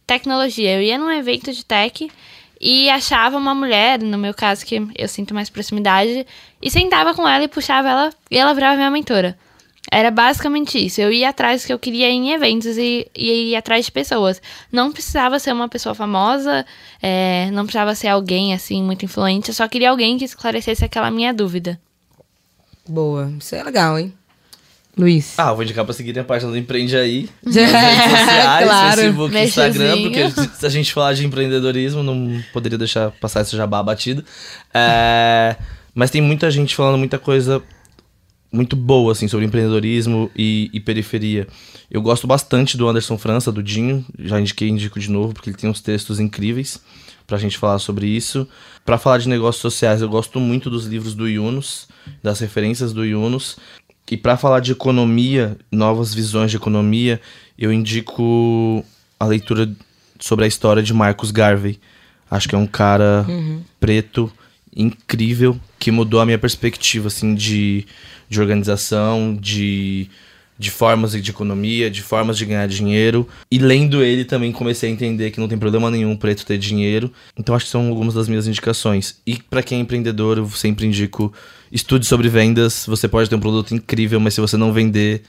[0.06, 2.08] tecnologia, eu ia num evento de tech
[2.60, 6.26] e achava uma mulher, no meu caso que eu sinto mais proximidade,
[6.60, 9.36] e sentava com ela e puxava ela e ela virava minha mentora.
[9.90, 11.00] Era basicamente isso.
[11.00, 14.42] Eu ia atrás do que eu queria em eventos e, e ia atrás de pessoas.
[14.72, 16.66] Não precisava ser uma pessoa famosa,
[17.00, 19.48] é, não precisava ser alguém assim muito influente.
[19.48, 21.80] Eu só queria alguém que esclarecesse aquela minha dúvida.
[22.88, 23.32] Boa.
[23.38, 24.12] Isso é legal, hein?
[24.96, 25.34] Luiz.
[25.36, 27.28] Ah, vou indicar pra seguirem a página do Empreende Aí.
[27.44, 28.96] Nas redes sociais, Claro.
[29.02, 33.82] Facebook, Instagram, porque se a gente falar de empreendedorismo, não poderia deixar passar esse jabá
[33.82, 34.24] batido.
[34.72, 35.56] É,
[35.94, 37.62] mas tem muita gente falando muita coisa
[38.50, 41.46] muito boa, assim, sobre empreendedorismo e, e periferia.
[41.90, 45.56] Eu gosto bastante do Anderson França, do Dinho, já indiquei, indico de novo, porque ele
[45.58, 46.80] tem uns textos incríveis
[47.26, 48.48] pra gente falar sobre isso.
[48.84, 51.86] Pra falar de negócios sociais, eu gosto muito dos livros do Yunus,
[52.22, 53.56] das referências do Yunus.
[54.10, 57.20] E pra falar de economia, novas visões de economia,
[57.58, 58.84] eu indico
[59.18, 59.70] a leitura
[60.20, 61.78] sobre a história de Marcus Garvey.
[62.30, 63.26] Acho que é um cara
[63.80, 64.30] preto
[64.74, 67.86] incrível que que mudou a minha perspectiva, assim, de,
[68.28, 70.10] de organização, de,
[70.58, 73.28] de formas de economia, de formas de ganhar dinheiro.
[73.48, 77.12] E lendo ele também comecei a entender que não tem problema nenhum preto ter dinheiro.
[77.38, 79.20] Então acho que são algumas das minhas indicações.
[79.24, 81.32] E para quem é empreendedor, eu sempre indico
[81.70, 82.84] estude sobre vendas.
[82.86, 85.22] Você pode ter um produto incrível, mas se você não vender,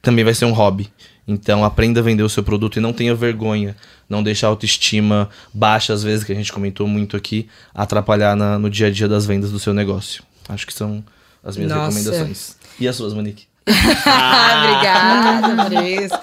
[0.00, 0.90] também vai ser um hobby.
[1.26, 3.76] Então aprenda a vender o seu produto e não tenha vergonha.
[4.08, 8.58] Não deixe a autoestima baixa, às vezes, que a gente comentou muito aqui, atrapalhar na,
[8.58, 10.22] no dia a dia das vendas do seu negócio.
[10.48, 11.04] Acho que são
[11.42, 11.98] as minhas Nossa.
[11.98, 12.56] recomendações.
[12.78, 13.46] E as suas, Monique?
[13.66, 16.18] Obrigada por isso.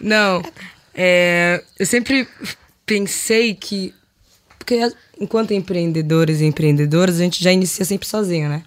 [0.00, 0.42] Não,
[0.94, 2.26] é, eu sempre
[2.86, 3.94] pensei que.
[4.58, 4.90] Porque
[5.20, 8.62] enquanto empreendedores e empreendedoras, a gente já inicia sempre sozinho, né?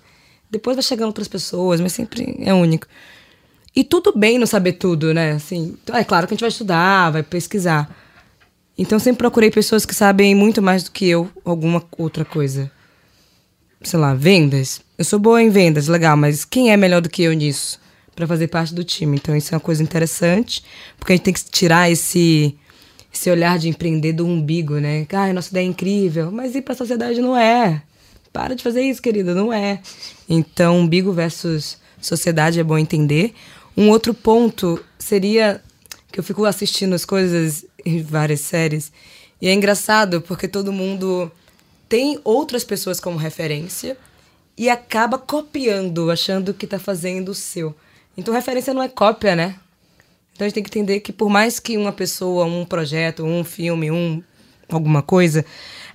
[0.54, 2.86] Depois vai chegando outras pessoas, mas sempre é único.
[3.76, 5.32] E tudo bem não saber tudo, né?
[5.32, 7.90] Assim, é claro que a gente vai estudar, vai pesquisar.
[8.78, 12.72] Então sempre procurei pessoas que sabem muito mais do que eu alguma outra coisa.
[13.82, 14.80] Sei lá, vendas.
[14.96, 17.80] Eu sou boa em vendas, legal, mas quem é melhor do que eu nisso?
[18.16, 19.18] Pra fazer parte do time.
[19.18, 20.64] Então isso é uma coisa interessante,
[21.00, 22.56] porque a gente tem que tirar esse
[23.12, 25.08] esse olhar de empreender do umbigo, né?
[25.14, 27.82] Ai, nossa ideia é incrível, mas ir pra sociedade não é.
[28.34, 29.80] Para de fazer isso, querida, não é.
[30.28, 33.34] Então, umbigo versus sociedade é bom entender.
[33.78, 35.62] Um outro ponto seria
[36.12, 38.92] que eu fico assistindo as coisas em várias séries
[39.42, 41.30] e é engraçado porque todo mundo
[41.90, 43.98] tem outras pessoas como referência
[44.58, 47.76] e acaba copiando, achando que tá fazendo o seu.
[48.16, 49.56] Então referência não é cópia, né?
[50.34, 53.44] Então a gente tem que entender que por mais que uma pessoa, um projeto, um
[53.44, 54.24] filme, um
[54.76, 55.46] alguma coisa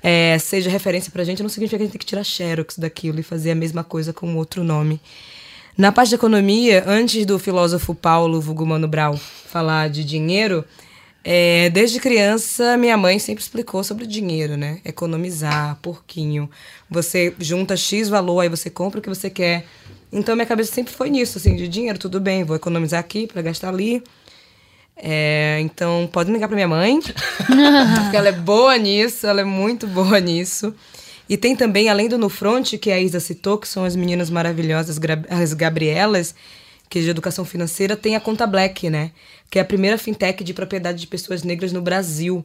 [0.03, 3.21] é, seja referência pra gente, não significa que a gente tem que tirar xerox daquilo
[3.21, 5.01] e fazer a mesma coisa com outro nome.
[5.77, 10.65] Na parte de economia, antes do filósofo Paulo Vugumano Brau falar de dinheiro,
[11.23, 14.81] é, desde criança minha mãe sempre explicou sobre dinheiro, né?
[14.85, 16.51] Economizar, porquinho.
[16.91, 19.67] Você junta X valor, aí você compra o que você quer.
[20.11, 23.43] Então minha cabeça sempre foi nisso, assim, de dinheiro, tudo bem, vou economizar aqui para
[23.43, 24.03] gastar ali.
[25.01, 27.01] É, então, podem ligar pra minha mãe,
[28.03, 30.75] porque ela é boa nisso, ela é muito boa nisso.
[31.29, 34.31] E tem também, além do No Front, que a Isa citou, que são as meninas
[34.31, 36.35] maravilhosas, as Gabrielas,
[36.89, 39.13] que é de educação financeira, tem a Conta Black, né?
[39.51, 42.45] Que é a primeira fintech de propriedade de pessoas negras no Brasil.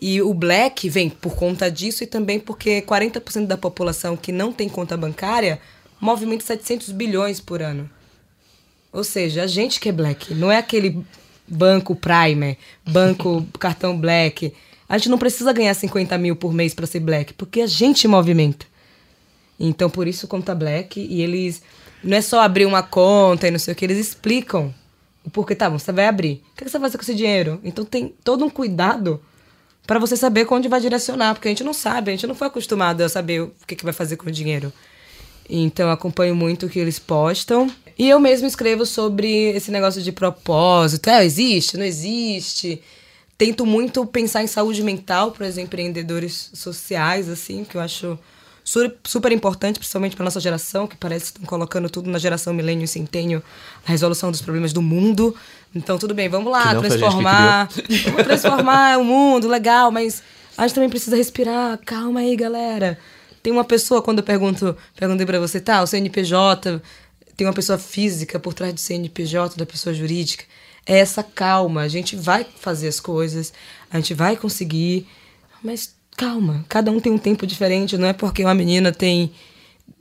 [0.00, 4.52] E o Black vem por conta disso e também porque 40% da população que não
[4.52, 5.60] tem conta bancária
[6.00, 7.90] movimenta 700 bilhões por ano.
[8.92, 11.04] Ou seja, a gente que é black, não é aquele
[11.52, 14.52] banco Primer, banco cartão black.
[14.88, 18.06] A gente não precisa ganhar 50 mil por mês para ser black, porque a gente
[18.08, 18.66] movimenta.
[19.58, 21.00] Então, por isso, conta black.
[21.00, 21.62] E eles.
[22.02, 24.74] Não é só abrir uma conta e não sei o que, eles explicam
[25.24, 25.54] o porquê.
[25.54, 26.42] Tá, bom, você vai abrir.
[26.52, 27.60] O que você vai fazer com esse dinheiro?
[27.62, 29.20] Então, tem todo um cuidado
[29.86, 32.48] para você saber onde vai direcionar, porque a gente não sabe, a gente não foi
[32.48, 34.72] acostumado a saber o que, que vai fazer com o dinheiro.
[35.48, 37.70] Então acompanho muito o que eles postam.
[37.98, 41.08] E eu mesmo escrevo sobre esse negócio de propósito.
[41.10, 41.76] É, existe?
[41.76, 42.80] Não existe?
[43.36, 48.18] Tento muito pensar em saúde mental para os empreendedores sociais, assim, que eu acho
[48.64, 52.54] su- super importante, principalmente para nossa geração, que parece que estão colocando tudo na geração
[52.54, 53.42] milênio e centênio,
[53.86, 55.34] a resolução dos problemas do mundo.
[55.74, 56.62] Então, tudo bem, vamos lá,
[56.98, 57.68] transformar.
[58.04, 60.22] Vamos transformar o mundo, legal, mas
[60.56, 61.78] a gente também precisa respirar.
[61.84, 62.98] Calma aí, galera.
[63.42, 66.80] Tem uma pessoa, quando eu pergunto, perguntei pra você, tá, o CNPJ,
[67.36, 70.44] tem uma pessoa física por trás do CNPJ, da pessoa jurídica.
[70.86, 73.52] É essa calma, a gente vai fazer as coisas,
[73.90, 75.06] a gente vai conseguir,
[75.62, 79.32] mas calma, cada um tem um tempo diferente, não é porque uma menina tem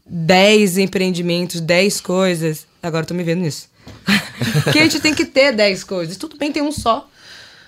[0.06, 2.68] 10 empreendimentos, 10 coisas.
[2.84, 3.70] Agora tô me vendo nisso.
[4.72, 6.18] que a gente tem que ter 10 coisas.
[6.18, 7.10] Tudo bem ter um só.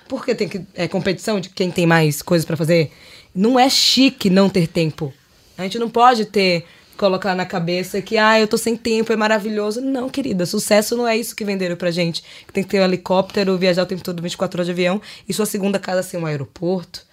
[0.10, 0.62] Porque tem que.
[0.74, 2.92] É competição de quem tem mais coisas pra fazer.
[3.34, 5.14] Não é chique não ter tempo.
[5.58, 6.66] A gente não pode ter.
[6.95, 9.82] Colocar na cabeça que, ah, eu tô sem tempo, é maravilhoso.
[9.82, 12.24] Não, querida, sucesso não é isso que venderam pra gente.
[12.45, 15.34] Que tem que ter um helicóptero, viajar o tempo todo 24 horas de avião e
[15.34, 17.04] sua segunda casa ser um aeroporto.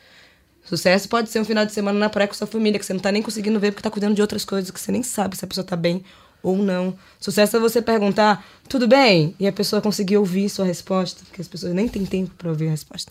[0.64, 3.00] Sucesso pode ser um final de semana na praia com sua família, que você não
[3.00, 5.44] tá nem conseguindo ver porque tá cuidando de outras coisas, que você nem sabe se
[5.44, 6.04] a pessoa tá bem
[6.42, 6.96] ou não.
[7.18, 9.34] Sucesso é você perguntar, tudo bem?
[9.40, 12.68] E a pessoa conseguir ouvir sua resposta, porque as pessoas nem têm tempo para ouvir
[12.68, 13.10] a resposta.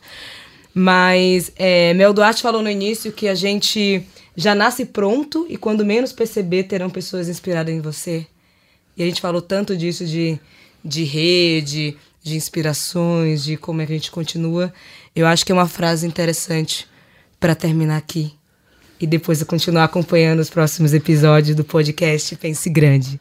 [0.74, 4.04] Mas é, Mel Duarte falou no início que a gente
[4.36, 8.26] já nasce pronto e quando menos perceber terão pessoas inspiradas em você.
[8.96, 10.40] E a gente falou tanto disso de,
[10.84, 14.74] de rede, de inspirações, de como é que a gente continua.
[15.16, 16.88] Eu acho que é uma frase interessante
[17.40, 18.34] para terminar aqui.
[19.00, 23.20] E depois continuar acompanhando os próximos episódios do podcast Pense Grande.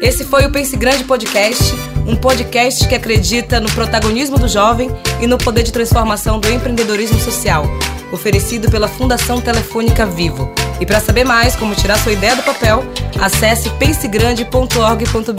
[0.00, 1.74] Esse foi o Pense Grande Podcast,
[2.06, 4.90] um podcast que acredita no protagonismo do jovem
[5.20, 7.64] e no poder de transformação do empreendedorismo social,
[8.12, 10.52] oferecido pela Fundação Telefônica Vivo.
[10.80, 12.84] E para saber mais como tirar sua ideia do papel,
[13.20, 15.32] acesse pensegrande.org.br.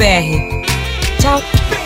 [1.22, 1.77] Tchau!